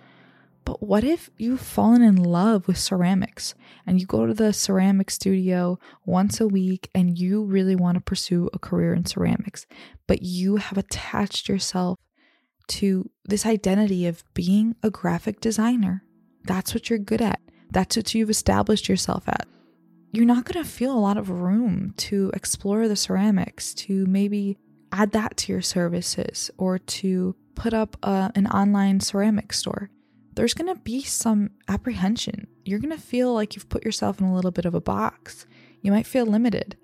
But 0.65 0.83
what 0.83 1.05
if 1.05 1.31
you've 1.39 1.61
fallen 1.61 2.03
in 2.03 2.17
love 2.17 2.69
with 2.69 2.79
ceramics 2.79 3.55
and 3.87 4.01
you 4.01 4.07
go 4.07 4.27
to 4.27 4.35
the 4.35 4.53
ceramic 4.53 5.11
studio 5.11 5.79
once 6.05 6.41
a 6.41 6.47
week 6.47 6.89
and 6.95 7.19
you 7.19 7.43
really 7.43 7.75
want 7.75 7.97
to 7.97 8.01
pursue 8.01 8.49
a 8.53 8.59
career 8.59 8.95
in 8.95 9.05
ceramics, 9.05 9.67
but 10.07 10.23
you 10.23 10.57
have 10.57 10.79
attached 10.79 11.49
yourself 11.49 11.99
to 12.69 13.11
this 13.25 13.45
identity 13.45 14.07
of 14.07 14.25
being 14.35 14.77
a 14.83 14.91
graphic 14.91 15.41
designer. 15.41 16.05
That's 16.45 16.75
what 16.75 16.89
you're 16.89 16.99
good 16.99 17.23
at, 17.23 17.41
that's 17.71 17.97
what 17.97 18.15
you've 18.15 18.31
established 18.31 18.89
yourself 18.89 19.29
at. 19.29 19.49
You're 20.13 20.27
not 20.27 20.45
going 20.45 20.63
to 20.63 20.71
feel 20.71 20.93
a 20.93 21.01
lot 21.01 21.17
of 21.17 21.31
room 21.31 21.95
to 21.99 22.31
explore 22.35 22.87
the 22.87 22.97
ceramics, 22.97 23.73
to 23.75 24.07
maybe 24.07 24.59
add 24.93 25.13
that 25.13 25.39
to 25.39 25.53
your 25.53 25.63
services, 25.63 26.51
or 26.59 26.79
to 26.79 27.35
put 27.55 27.73
up 27.73 27.97
a, 28.03 28.31
an 28.35 28.47
online 28.47 29.01
ceramic 29.01 29.53
store. 29.53 29.91
There's 30.35 30.55
going 30.55 30.75
to 30.75 30.81
be 30.81 31.03
some 31.03 31.51
apprehension. 31.69 32.47
You're 32.65 32.79
going 32.79 32.97
to 32.97 33.03
feel 33.03 33.35
like 33.35 33.55
you've 33.55 33.69
put 33.69 33.85
yourself 33.85 34.21
in 34.21 34.27
a 34.27 34.35
little 34.35 34.51
bit 34.51 34.65
of 34.65 34.75
a 34.75 34.81
box. 34.81 35.47
You 35.83 35.93
might 35.93 36.07
feel 36.07 36.27
limited. 36.27 36.77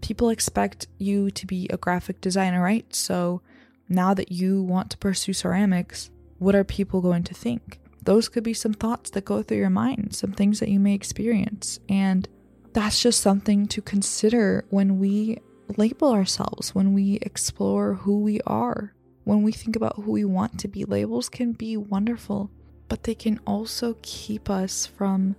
People 0.00 0.30
expect 0.30 0.86
you 0.98 1.30
to 1.32 1.46
be 1.46 1.68
a 1.70 1.76
graphic 1.76 2.20
designer, 2.20 2.62
right? 2.62 2.92
So 2.94 3.42
now 3.88 4.14
that 4.14 4.32
you 4.32 4.62
want 4.62 4.90
to 4.90 4.98
pursue 4.98 5.32
ceramics, 5.32 6.10
what 6.38 6.54
are 6.54 6.64
people 6.64 7.00
going 7.00 7.24
to 7.24 7.34
think? 7.34 7.80
Those 8.02 8.28
could 8.28 8.44
be 8.44 8.54
some 8.54 8.74
thoughts 8.74 9.10
that 9.10 9.24
go 9.24 9.42
through 9.42 9.56
your 9.58 9.70
mind, 9.70 10.14
some 10.14 10.32
things 10.32 10.60
that 10.60 10.68
you 10.68 10.78
may 10.78 10.94
experience. 10.94 11.80
And 11.88 12.28
that's 12.72 13.02
just 13.02 13.20
something 13.20 13.66
to 13.68 13.82
consider 13.82 14.64
when 14.70 14.98
we 14.98 15.38
label 15.76 16.12
ourselves, 16.12 16.74
when 16.74 16.92
we 16.92 17.18
explore 17.22 17.94
who 17.94 18.20
we 18.20 18.40
are, 18.46 18.94
when 19.24 19.42
we 19.42 19.50
think 19.50 19.74
about 19.74 19.96
who 19.96 20.12
we 20.12 20.24
want 20.24 20.60
to 20.60 20.68
be. 20.68 20.84
Labels 20.84 21.28
can 21.28 21.52
be 21.52 21.76
wonderful, 21.76 22.50
but 22.88 23.02
they 23.02 23.14
can 23.14 23.40
also 23.46 23.96
keep 24.02 24.48
us 24.48 24.86
from 24.86 25.36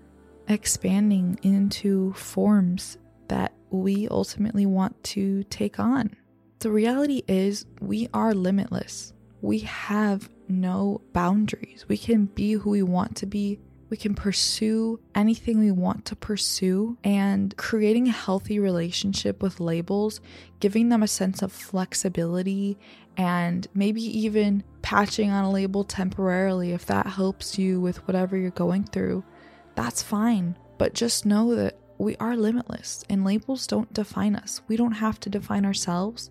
expanding 0.47 1.39
into 1.43 2.13
forms 2.13 2.97
that 3.27 3.53
we 3.69 4.07
ultimately 4.09 4.65
want 4.65 5.01
to 5.03 5.43
take 5.43 5.79
on. 5.79 6.15
The 6.59 6.71
reality 6.71 7.23
is, 7.27 7.65
we 7.81 8.09
are 8.13 8.33
limitless. 8.33 9.13
We 9.41 9.59
have 9.59 10.29
no 10.47 11.01
boundaries. 11.13 11.85
We 11.87 11.97
can 11.97 12.25
be 12.25 12.53
who 12.53 12.71
we 12.71 12.83
want 12.83 13.15
to 13.17 13.25
be. 13.25 13.59
We 13.89 13.97
can 13.97 14.15
pursue 14.15 14.99
anything 15.15 15.59
we 15.59 15.71
want 15.71 16.05
to 16.05 16.15
pursue 16.15 16.97
and 17.03 17.55
creating 17.55 18.07
a 18.07 18.11
healthy 18.11 18.59
relationship 18.59 19.41
with 19.41 19.59
labels, 19.59 20.19
giving 20.59 20.89
them 20.89 21.03
a 21.03 21.07
sense 21.07 21.41
of 21.41 21.51
flexibility 21.51 22.77
and 23.17 23.67
maybe 23.73 24.01
even 24.01 24.63
patching 24.83 25.31
on 25.31 25.43
a 25.43 25.51
label 25.51 25.83
temporarily 25.83 26.71
if 26.71 26.85
that 26.85 27.07
helps 27.07 27.57
you 27.57 27.81
with 27.81 28.07
whatever 28.07 28.37
you're 28.37 28.51
going 28.51 28.83
through. 28.83 29.23
That's 29.75 30.03
fine. 30.03 30.55
But 30.77 30.93
just 30.93 31.25
know 31.25 31.55
that 31.55 31.79
we 31.97 32.15
are 32.17 32.37
limitless 32.37 33.03
and 33.09 33.25
labels 33.25 33.65
don't 33.65 33.91
define 33.91 34.35
us. 34.35 34.61
We 34.67 34.77
don't 34.77 34.93
have 34.93 35.19
to 35.21 35.29
define 35.29 35.65
ourselves 35.65 36.29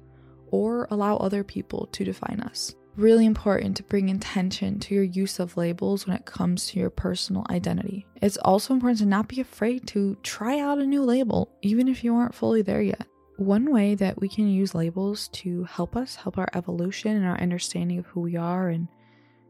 or 0.53 0.87
allow 0.91 1.17
other 1.17 1.43
people 1.43 1.89
to 1.93 2.05
define 2.05 2.41
us. 2.41 2.75
Really 2.95 3.27
important 3.27 3.77
to 3.77 3.83
bring 3.83 4.09
intention 4.09 4.79
to 4.81 4.95
your 4.95 5.05
use 5.05 5.39
of 5.39 5.57
labels 5.57 6.07
when 6.07 6.17
it 6.17 6.25
comes 6.25 6.69
to 6.69 6.79
your 6.79 6.89
personal 6.89 7.45
identity. 7.51 8.07
It's 8.23 8.39
also 8.39 8.73
important 8.73 9.01
to 9.01 9.07
not 9.07 9.29
be 9.29 9.41
afraid 9.41 9.87
to 9.89 10.17
try 10.23 10.61
out 10.61 10.79
a 10.79 10.87
new 10.87 11.03
label, 11.03 11.51
even 11.61 11.89
if 11.89 12.03
you 12.03 12.15
aren't 12.15 12.35
fully 12.35 12.63
there 12.63 12.81
yet. 12.81 13.07
One 13.37 13.71
way 13.71 13.95
that 13.95 14.19
we 14.19 14.29
can 14.29 14.49
use 14.49 14.75
labels 14.75 15.29
to 15.29 15.65
help 15.65 15.95
us, 15.95 16.17
help 16.17 16.39
our 16.39 16.49
evolution 16.55 17.15
and 17.17 17.27
our 17.27 17.39
understanding 17.39 17.99
of 17.99 18.07
who 18.07 18.21
we 18.21 18.37
are 18.37 18.69
and 18.69 18.89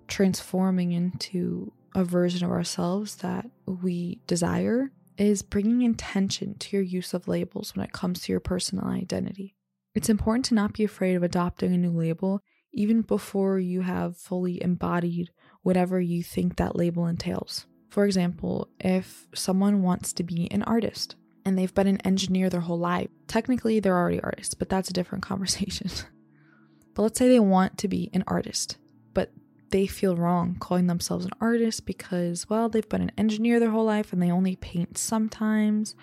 transforming 0.08 0.92
into 0.92 1.72
a 1.94 2.04
version 2.04 2.44
of 2.44 2.50
ourselves 2.50 3.16
that 3.16 3.46
we 3.64 4.20
desire 4.26 4.90
is 5.16 5.42
bringing 5.42 5.82
intention 5.82 6.58
to 6.58 6.76
your 6.76 6.84
use 6.84 7.14
of 7.14 7.28
labels 7.28 7.74
when 7.74 7.84
it 7.84 7.92
comes 7.92 8.20
to 8.22 8.32
your 8.32 8.40
personal 8.40 8.86
identity. 8.86 9.54
It's 9.94 10.10
important 10.10 10.44
to 10.46 10.54
not 10.54 10.74
be 10.74 10.84
afraid 10.84 11.14
of 11.14 11.22
adopting 11.22 11.72
a 11.72 11.78
new 11.78 11.92
label 11.92 12.42
even 12.72 13.00
before 13.00 13.58
you 13.58 13.80
have 13.80 14.18
fully 14.18 14.62
embodied 14.62 15.30
whatever 15.62 16.00
you 16.00 16.22
think 16.22 16.56
that 16.56 16.76
label 16.76 17.06
entails. 17.06 17.66
For 17.88 18.04
example, 18.04 18.68
if 18.78 19.26
someone 19.32 19.82
wants 19.82 20.12
to 20.14 20.22
be 20.22 20.50
an 20.50 20.62
artist 20.64 21.16
and 21.46 21.56
they've 21.56 21.72
been 21.72 21.86
an 21.86 22.00
engineer 22.00 22.50
their 22.50 22.60
whole 22.60 22.78
life, 22.78 23.08
technically 23.28 23.78
they're 23.78 23.96
already 23.96 24.20
artists, 24.20 24.52
but 24.52 24.68
that's 24.68 24.90
a 24.90 24.92
different 24.92 25.24
conversation. 25.24 25.88
but 26.94 27.02
let's 27.02 27.18
say 27.18 27.28
they 27.28 27.40
want 27.40 27.78
to 27.78 27.88
be 27.88 28.10
an 28.12 28.24
artist, 28.26 28.76
but 29.14 29.30
they 29.70 29.86
feel 29.86 30.16
wrong 30.16 30.56
calling 30.58 30.88
themselves 30.88 31.24
an 31.24 31.30
artist 31.40 31.86
because, 31.86 32.50
well, 32.50 32.68
they've 32.68 32.88
been 32.88 33.00
an 33.02 33.12
engineer 33.16 33.60
their 33.60 33.70
whole 33.70 33.84
life 33.84 34.12
and 34.12 34.20
they 34.20 34.30
only 34.30 34.56
paint 34.56 34.98
sometimes. 34.98 35.94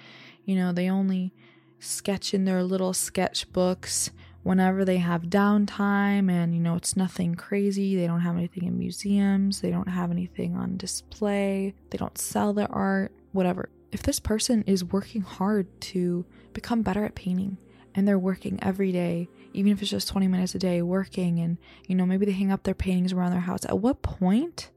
You 0.45 0.55
know, 0.55 0.71
they 0.71 0.89
only 0.89 1.33
sketch 1.79 2.33
in 2.33 2.45
their 2.45 2.63
little 2.63 2.93
sketchbooks 2.93 4.11
whenever 4.43 4.85
they 4.85 4.97
have 4.97 5.23
downtime 5.23 6.29
and 6.29 6.53
you 6.53 6.59
know 6.59 6.75
it's 6.75 6.95
nothing 6.95 7.35
crazy. 7.35 7.95
They 7.95 8.07
don't 8.07 8.21
have 8.21 8.37
anything 8.37 8.65
in 8.65 8.77
museums. 8.77 9.59
They 9.59 9.71
don't 9.71 9.87
have 9.87 10.11
anything 10.11 10.55
on 10.55 10.77
display. 10.77 11.73
They 11.89 11.97
don't 11.97 12.17
sell 12.17 12.53
their 12.53 12.71
art 12.71 13.13
whatever 13.31 13.69
if 13.93 14.03
this 14.03 14.19
person 14.19 14.63
is 14.63 14.83
working 14.83 15.21
hard 15.21 15.67
to 15.81 16.25
become 16.53 16.81
better 16.81 17.05
at 17.05 17.15
painting 17.15 17.57
and 17.95 18.07
they're 18.07 18.19
working 18.19 18.59
every 18.61 18.91
day 18.91 19.27
even 19.53 19.71
if 19.71 19.81
it's 19.81 19.91
just 19.91 20.07
20 20.07 20.27
minutes 20.27 20.55
a 20.55 20.59
day 20.59 20.81
working 20.81 21.39
and 21.39 21.57
you 21.87 21.95
know 21.95 22.05
maybe 22.05 22.25
they 22.25 22.31
hang 22.31 22.51
up 22.51 22.63
their 22.63 22.73
paintings 22.73 23.13
around 23.13 23.31
their 23.31 23.39
house 23.41 23.65
at 23.65 23.79
what 23.79 24.01
point 24.01 24.71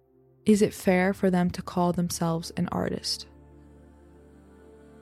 is 0.45 0.63
it 0.63 0.75
fair 0.75 1.13
for 1.13 1.31
them 1.31 1.51
to 1.51 1.63
call 1.63 1.93
themselves 1.93 2.51
an 2.57 2.69
artist 2.71 3.27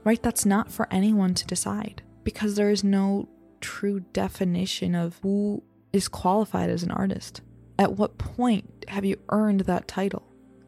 right? 0.05 0.23
That's 0.23 0.47
not 0.47 0.71
for 0.71 0.87
anyone 0.91 1.35
to 1.35 1.47
decide 1.47 2.03
because 2.23 2.55
there 2.55 2.71
is 2.71 2.85
no 2.85 3.29
true 3.61 4.01
definition 4.13 4.95
of 4.95 5.19
who 5.23 5.63
is 5.93 6.09
qualified 6.09 6.71
as 6.71 6.83
an 6.83 6.91
artist. 6.91 7.41
At 7.79 7.95
what 7.95 8.19
point 8.19 8.85
have 8.89 9.05
you 9.05 9.17
earned 9.31 9.61
that 9.61 9.89
title? 9.89 10.23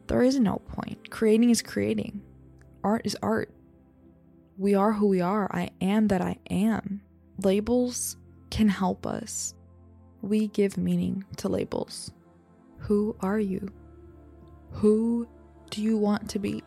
There 0.07 0.23
is 0.23 0.39
no 0.39 0.61
point. 0.67 1.09
Creating 1.09 1.49
is 1.49 1.61
creating, 1.61 2.21
art 2.87 3.01
is 3.05 3.17
art. 3.21 3.53
We 4.57 4.73
are 4.75 4.93
who 4.93 5.07
we 5.07 5.21
are. 5.21 5.47
I 5.53 5.69
am 5.81 6.07
that 6.07 6.21
I 6.21 6.37
am. 6.49 7.01
Labels 7.43 8.17
can 8.49 8.69
help 8.69 9.05
us. 9.05 9.53
We 10.21 10.47
give 10.47 10.77
meaning 10.77 11.23
to 11.37 11.49
labels. 11.49 12.11
Who 12.79 13.15
are 13.19 13.39
you? 13.39 13.69
Who 14.71 15.27
do 15.69 15.81
you 15.81 15.97
want 15.97 16.29
to 16.31 16.39
be? 16.39 16.63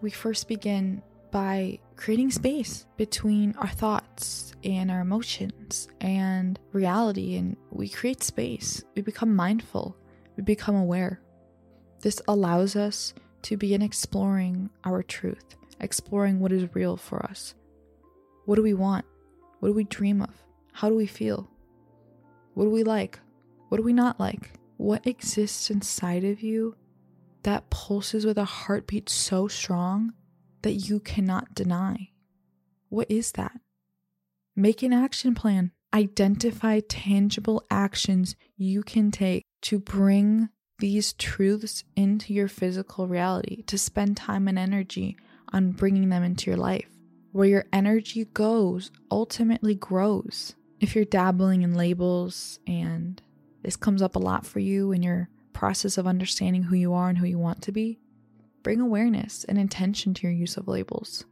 we 0.00 0.10
first 0.10 0.48
begin 0.48 1.02
by 1.30 1.78
creating 1.96 2.30
space 2.30 2.86
between 2.96 3.54
our 3.58 3.68
thoughts 3.68 4.54
and 4.64 4.90
our 4.90 5.00
emotions 5.00 5.88
and 6.00 6.58
reality. 6.72 7.36
And 7.36 7.56
we 7.70 7.88
create 7.88 8.22
space. 8.22 8.82
We 8.94 9.02
become 9.02 9.34
mindful. 9.34 9.96
We 10.36 10.42
become 10.42 10.76
aware. 10.76 11.20
This 12.00 12.20
allows 12.28 12.76
us 12.76 13.14
to 13.42 13.56
begin 13.56 13.82
exploring 13.82 14.70
our 14.84 15.02
truth, 15.02 15.56
exploring 15.80 16.40
what 16.40 16.52
is 16.52 16.74
real 16.74 16.96
for 16.96 17.24
us. 17.26 17.54
What 18.44 18.56
do 18.56 18.62
we 18.62 18.74
want? 18.74 19.04
What 19.60 19.70
do 19.70 19.74
we 19.74 19.84
dream 19.84 20.22
of? 20.22 20.34
How 20.72 20.88
do 20.88 20.94
we 20.94 21.06
feel? 21.06 21.50
What 22.54 22.64
do 22.64 22.70
we 22.70 22.84
like? 22.84 23.18
What 23.68 23.78
do 23.78 23.82
we 23.82 23.92
not 23.92 24.18
like? 24.18 24.52
What 24.76 25.06
exists 25.06 25.70
inside 25.70 26.24
of 26.24 26.42
you 26.42 26.76
that 27.42 27.70
pulses 27.70 28.26
with 28.26 28.38
a 28.38 28.44
heartbeat 28.44 29.08
so 29.08 29.48
strong 29.48 30.12
that 30.62 30.72
you 30.72 31.00
cannot 31.00 31.54
deny. 31.54 32.10
What 32.88 33.10
is 33.10 33.32
that? 33.32 33.52
Make 34.56 34.82
an 34.82 34.92
action 34.92 35.34
plan. 35.34 35.72
Identify 35.94 36.80
tangible 36.88 37.64
actions 37.70 38.36
you 38.56 38.82
can 38.82 39.10
take 39.10 39.44
to 39.62 39.78
bring 39.78 40.50
these 40.78 41.12
truths 41.14 41.84
into 41.96 42.32
your 42.32 42.48
physical 42.48 43.06
reality, 43.08 43.62
to 43.62 43.76
spend 43.76 44.16
time 44.16 44.48
and 44.48 44.58
energy 44.58 45.16
on 45.52 45.72
bringing 45.72 46.08
them 46.08 46.22
into 46.22 46.50
your 46.50 46.56
life. 46.56 46.88
Where 47.32 47.48
your 47.48 47.64
energy 47.72 48.24
goes 48.26 48.90
ultimately 49.10 49.74
grows. 49.74 50.54
If 50.80 50.94
you're 50.94 51.04
dabbling 51.04 51.62
in 51.62 51.74
labels 51.74 52.60
and 52.66 53.20
this 53.62 53.76
comes 53.76 54.02
up 54.02 54.16
a 54.16 54.20
lot 54.20 54.46
for 54.46 54.60
you 54.60 54.92
in 54.92 55.02
your 55.02 55.28
process 55.52 55.98
of 55.98 56.06
understanding 56.06 56.62
who 56.64 56.76
you 56.76 56.94
are 56.94 57.08
and 57.08 57.18
who 57.18 57.26
you 57.26 57.38
want 57.38 57.62
to 57.62 57.72
be, 57.72 57.98
bring 58.62 58.80
awareness 58.80 59.44
and 59.44 59.58
intention 59.58 60.14
to 60.14 60.22
your 60.22 60.32
use 60.32 60.56
of 60.56 60.68
labels. 60.68 61.24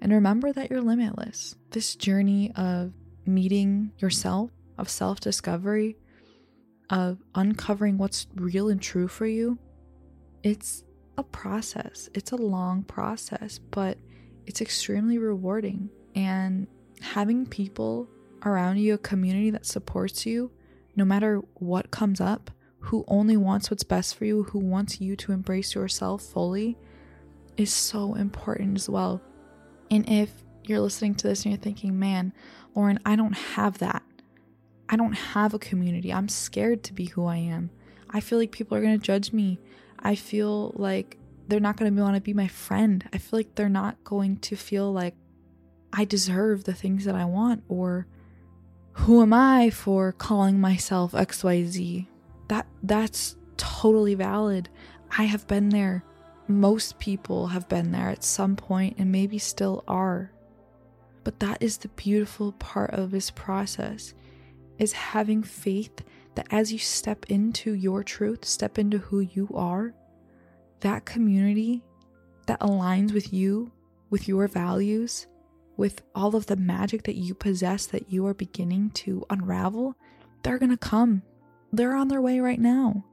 And 0.00 0.12
remember 0.12 0.52
that 0.52 0.70
you're 0.70 0.80
limitless. 0.80 1.56
This 1.70 1.96
journey 1.96 2.52
of 2.54 2.92
meeting 3.26 3.92
yourself, 3.98 4.50
of 4.78 4.88
self 4.88 5.20
discovery, 5.20 5.96
of 6.92 7.18
uncovering 7.34 7.96
what's 7.96 8.26
real 8.36 8.68
and 8.68 8.80
true 8.80 9.08
for 9.08 9.26
you, 9.26 9.58
it's 10.42 10.84
a 11.16 11.22
process. 11.22 12.10
It's 12.14 12.32
a 12.32 12.36
long 12.36 12.82
process, 12.82 13.58
but 13.58 13.96
it's 14.46 14.60
extremely 14.60 15.16
rewarding. 15.16 15.88
And 16.14 16.66
having 17.00 17.46
people 17.46 18.08
around 18.44 18.76
you, 18.76 18.94
a 18.94 18.98
community 18.98 19.50
that 19.50 19.64
supports 19.64 20.26
you, 20.26 20.50
no 20.94 21.04
matter 21.06 21.40
what 21.54 21.90
comes 21.90 22.20
up, 22.20 22.50
who 22.80 23.04
only 23.08 23.38
wants 23.38 23.70
what's 23.70 23.84
best 23.84 24.16
for 24.16 24.26
you, 24.26 24.42
who 24.42 24.58
wants 24.58 25.00
you 25.00 25.16
to 25.16 25.32
embrace 25.32 25.74
yourself 25.74 26.22
fully, 26.22 26.76
is 27.56 27.72
so 27.72 28.14
important 28.14 28.76
as 28.76 28.88
well. 28.88 29.22
And 29.90 30.06
if 30.08 30.30
you're 30.64 30.80
listening 30.80 31.14
to 31.16 31.28
this 31.28 31.44
and 31.44 31.52
you're 31.52 31.60
thinking, 31.60 31.98
man, 31.98 32.34
Lauren, 32.74 32.98
I 33.06 33.16
don't 33.16 33.32
have 33.36 33.78
that. 33.78 34.02
I 34.92 34.96
don't 34.96 35.14
have 35.14 35.54
a 35.54 35.58
community. 35.58 36.12
I'm 36.12 36.28
scared 36.28 36.84
to 36.84 36.92
be 36.92 37.06
who 37.06 37.24
I 37.24 37.36
am. 37.36 37.70
I 38.10 38.20
feel 38.20 38.38
like 38.38 38.52
people 38.52 38.76
are 38.76 38.82
going 38.82 38.98
to 38.98 39.04
judge 39.04 39.32
me. 39.32 39.58
I 39.98 40.14
feel 40.14 40.72
like 40.76 41.18
they're 41.48 41.60
not 41.60 41.76
going 41.76 41.92
to 41.92 42.02
want 42.02 42.14
to 42.14 42.20
be 42.20 42.34
my 42.34 42.46
friend. 42.46 43.08
I 43.12 43.18
feel 43.18 43.38
like 43.38 43.54
they're 43.54 43.68
not 43.68 44.04
going 44.04 44.36
to 44.40 44.54
feel 44.54 44.92
like 44.92 45.14
I 45.92 46.04
deserve 46.04 46.64
the 46.64 46.74
things 46.74 47.06
that 47.06 47.14
I 47.14 47.24
want 47.24 47.64
or 47.68 48.06
who 48.92 49.22
am 49.22 49.32
I 49.32 49.70
for 49.70 50.12
calling 50.12 50.60
myself 50.60 51.12
XYZ? 51.12 52.06
that 52.52 52.66
that's 52.82 53.36
totally 53.56 54.14
valid. 54.14 54.68
I 55.16 55.24
have 55.24 55.46
been 55.46 55.70
there. 55.70 56.04
Most 56.46 56.98
people 56.98 57.46
have 57.46 57.66
been 57.66 57.92
there 57.92 58.10
at 58.10 58.22
some 58.22 58.56
point 58.56 58.96
and 58.98 59.10
maybe 59.10 59.38
still 59.38 59.84
are. 59.88 60.32
But 61.24 61.40
that 61.40 61.62
is 61.62 61.78
the 61.78 61.88
beautiful 61.88 62.52
part 62.52 62.90
of 62.90 63.10
this 63.10 63.30
process 63.30 64.12
is 64.78 64.92
having 64.92 65.42
faith 65.42 66.02
that 66.34 66.46
as 66.50 66.72
you 66.72 66.78
step 66.78 67.26
into 67.28 67.72
your 67.72 68.02
truth, 68.02 68.44
step 68.44 68.78
into 68.78 68.98
who 68.98 69.20
you 69.20 69.48
are, 69.54 69.94
that 70.80 71.04
community 71.04 71.82
that 72.46 72.60
aligns 72.60 73.12
with 73.12 73.32
you, 73.32 73.70
with 74.10 74.28
your 74.28 74.48
values, 74.48 75.26
with 75.76 76.02
all 76.14 76.36
of 76.36 76.46
the 76.46 76.56
magic 76.56 77.04
that 77.04 77.16
you 77.16 77.34
possess 77.34 77.86
that 77.86 78.10
you 78.10 78.26
are 78.26 78.34
beginning 78.34 78.90
to 78.90 79.24
unravel, 79.30 79.96
they're 80.42 80.58
going 80.58 80.70
to 80.70 80.76
come. 80.76 81.22
They're 81.72 81.96
on 81.96 82.08
their 82.08 82.20
way 82.20 82.40
right 82.40 82.60
now. 82.60 83.04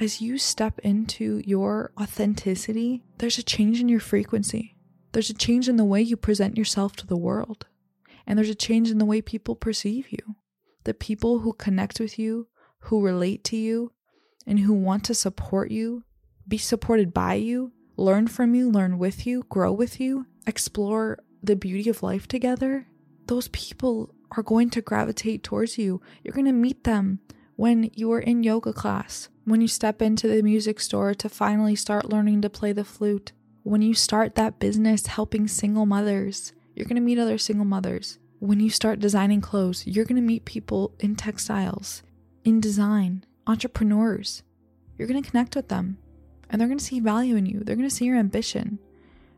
As 0.00 0.20
you 0.20 0.38
step 0.38 0.78
into 0.80 1.42
your 1.44 1.92
authenticity, 2.00 3.02
there's 3.18 3.38
a 3.38 3.42
change 3.42 3.80
in 3.80 3.88
your 3.88 4.00
frequency. 4.00 4.76
There's 5.12 5.30
a 5.30 5.34
change 5.34 5.68
in 5.68 5.76
the 5.76 5.84
way 5.84 6.00
you 6.00 6.16
present 6.16 6.56
yourself 6.56 6.94
to 6.96 7.06
the 7.06 7.16
world. 7.16 7.66
And 8.26 8.38
there's 8.38 8.50
a 8.50 8.54
change 8.54 8.90
in 8.90 8.98
the 8.98 9.04
way 9.04 9.20
people 9.20 9.56
perceive 9.56 10.12
you. 10.12 10.36
The 10.88 10.94
people 10.94 11.40
who 11.40 11.52
connect 11.52 12.00
with 12.00 12.18
you, 12.18 12.48
who 12.84 13.04
relate 13.04 13.44
to 13.44 13.58
you, 13.58 13.92
and 14.46 14.60
who 14.60 14.72
want 14.72 15.04
to 15.04 15.14
support 15.14 15.70
you, 15.70 16.04
be 16.48 16.56
supported 16.56 17.12
by 17.12 17.34
you, 17.34 17.72
learn 17.98 18.26
from 18.26 18.54
you, 18.54 18.70
learn 18.70 18.96
with 18.96 19.26
you, 19.26 19.42
grow 19.50 19.70
with 19.70 20.00
you, 20.00 20.24
explore 20.46 21.18
the 21.42 21.56
beauty 21.56 21.90
of 21.90 22.02
life 22.02 22.26
together, 22.26 22.86
those 23.26 23.48
people 23.48 24.14
are 24.30 24.42
going 24.42 24.70
to 24.70 24.80
gravitate 24.80 25.42
towards 25.42 25.76
you. 25.76 26.00
You're 26.24 26.32
going 26.32 26.46
to 26.46 26.52
meet 26.52 26.84
them 26.84 27.20
when 27.56 27.90
you 27.92 28.10
are 28.12 28.20
in 28.20 28.42
yoga 28.42 28.72
class, 28.72 29.28
when 29.44 29.60
you 29.60 29.68
step 29.68 30.00
into 30.00 30.26
the 30.26 30.42
music 30.42 30.80
store 30.80 31.12
to 31.12 31.28
finally 31.28 31.76
start 31.76 32.08
learning 32.08 32.40
to 32.40 32.48
play 32.48 32.72
the 32.72 32.82
flute, 32.82 33.32
when 33.62 33.82
you 33.82 33.92
start 33.92 34.36
that 34.36 34.58
business 34.58 35.06
helping 35.06 35.48
single 35.48 35.84
mothers. 35.84 36.54
You're 36.74 36.86
going 36.86 36.96
to 36.96 37.02
meet 37.02 37.18
other 37.18 37.36
single 37.36 37.66
mothers. 37.66 38.18
When 38.40 38.60
you 38.60 38.70
start 38.70 39.00
designing 39.00 39.40
clothes, 39.40 39.84
you're 39.84 40.04
going 40.04 40.14
to 40.14 40.22
meet 40.22 40.44
people 40.44 40.94
in 41.00 41.16
textiles, 41.16 42.04
in 42.44 42.60
design, 42.60 43.24
entrepreneurs. 43.48 44.44
You're 44.96 45.08
going 45.08 45.20
to 45.20 45.28
connect 45.28 45.56
with 45.56 45.66
them 45.66 45.98
and 46.48 46.60
they're 46.60 46.68
going 46.68 46.78
to 46.78 46.84
see 46.84 47.00
value 47.00 47.34
in 47.34 47.46
you. 47.46 47.60
They're 47.64 47.74
going 47.74 47.88
to 47.88 47.94
see 47.94 48.04
your 48.04 48.16
ambition. 48.16 48.78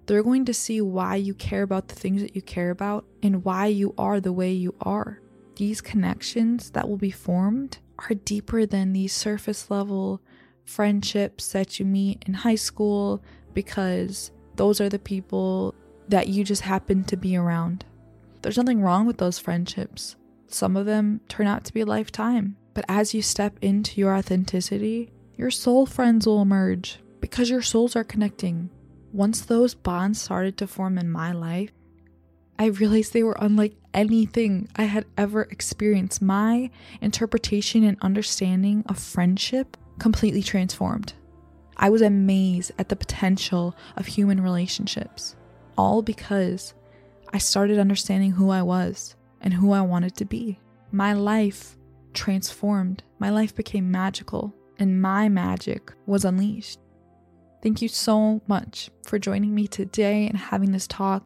They're 0.05 0.23
going 0.23 0.45
to 0.45 0.53
see 0.53 0.83
why 0.83 1.17
you 1.17 1.33
care 1.33 1.63
about 1.63 1.89
the 1.89 1.95
things 1.95 2.21
that 2.21 2.37
you 2.37 2.43
care 2.43 2.69
about 2.69 3.07
and 3.23 3.43
why 3.43 3.67
you 3.67 3.95
are 3.97 4.21
the 4.21 4.35
way 4.35 4.53
you 4.53 4.75
are. 4.83 5.23
These 5.57 5.81
connections 5.81 6.71
that 6.73 6.87
will 6.87 6.99
be 6.99 7.11
formed 7.11 7.79
are 8.01 8.15
deeper 8.15 8.67
than 8.67 8.93
these 8.93 9.15
surface 9.15 9.71
level 9.71 10.21
friendships 10.67 11.53
that 11.53 11.81
you 11.81 11.87
meet 11.87 12.23
in 12.27 12.35
high 12.35 12.55
school 12.55 13.23
because 13.55 14.31
those 14.57 14.79
are 14.79 14.91
the 14.91 14.99
people 14.99 15.75
that 16.09 16.29
you 16.29 16.45
just 16.45 16.63
happen 16.63 17.03
to 17.05 17.17
be 17.17 17.35
around. 17.35 17.87
There's 18.43 18.57
nothing 18.57 18.81
wrong 18.81 19.07
with 19.07 19.19
those 19.19 19.39
friendships. 19.39 20.17
Some 20.47 20.77
of 20.77 20.87
them 20.87 21.21
turn 21.29 21.47
out 21.47 21.65
to 21.65 21.75
be 21.75 21.83
a 21.83 21.87
lifetime. 21.87 22.57
But 22.75 22.85
as 22.89 23.15
you 23.15 23.23
step 23.23 23.59
into 23.61 24.01
your 24.01 24.15
authenticity, 24.15 25.11
your 25.37 25.51
soul 25.51 25.87
friends 25.87 26.27
will 26.27 26.43
emerge 26.43 27.01
because 27.21 27.51
your 27.51 27.63
souls 27.63 27.97
are 27.97 28.05
connecting. 28.05 28.71
Once 29.13 29.43
those 29.43 29.75
bonds 29.75 30.21
started 30.21 30.57
to 30.59 30.67
form 30.67 30.99
in 30.99 31.11
my 31.11 31.33
life, 31.33 31.71
I 32.59 32.67
realized 32.67 33.13
they 33.13 33.23
were 33.23 33.37
unlike 33.41 33.75
anything 33.95 34.69
I 34.77 34.85
had 34.85 35.07
ever 35.17 35.43
experienced. 35.43 36.21
My 36.23 36.71
interpretation 37.01 37.85
and 37.85 37.97
understanding 38.03 38.85
of 38.87 38.99
friendship 38.99 39.77
completely 39.99 40.43
transformed. 40.43 41.15
I 41.77 41.89
was 41.89 42.03
amazed 42.03 42.73
at 42.79 42.91
the 42.91 42.97
potential 42.97 43.75
of 43.97 44.07
human 44.07 44.43
relationships, 44.43 45.37
all 45.79 46.03
because 46.03 46.75
I 47.33 47.39
started 47.39 47.79
understanding 47.79 48.33
who 48.33 48.51
I 48.51 48.63
was 48.63 49.15
and 49.41 49.55
who 49.55 49.73
I 49.73 49.81
wanted 49.83 50.17
to 50.17 50.25
be. 50.25 50.59
My 50.91 51.13
life 51.13 51.77
transformed, 52.13 53.05
my 53.19 53.31
life 53.31 53.55
became 53.55 53.91
magical, 53.91 54.53
and 54.79 55.01
my 55.01 55.29
magic 55.29 55.93
was 56.07 56.25
unleashed. 56.25 56.81
Thank 57.63 57.83
you 57.83 57.89
so 57.89 58.41
much 58.49 58.91
for 59.07 59.19
joining 59.19 59.55
me 59.55 59.69
today 59.69 60.27
and 60.27 60.37
having 60.37 60.73
this 60.73 60.87
talk. 60.87 61.25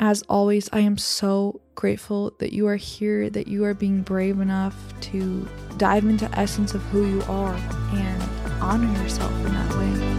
As 0.00 0.22
always, 0.22 0.68
I 0.72 0.80
am 0.80 0.98
so 0.98 1.62
grateful 1.76 2.34
that 2.40 2.52
you 2.52 2.66
are 2.66 2.76
here, 2.76 3.30
that 3.30 3.46
you 3.46 3.64
are 3.64 3.74
being 3.74 4.02
brave 4.02 4.40
enough 4.40 4.76
to 5.02 5.48
dive 5.78 6.04
into 6.04 6.28
essence 6.38 6.74
of 6.74 6.82
who 6.82 7.06
you 7.06 7.22
are 7.22 7.54
and 7.92 8.22
honor 8.60 8.92
yourself 9.02 9.32
in 9.46 9.52
that 9.52 9.76
way. 9.76 10.13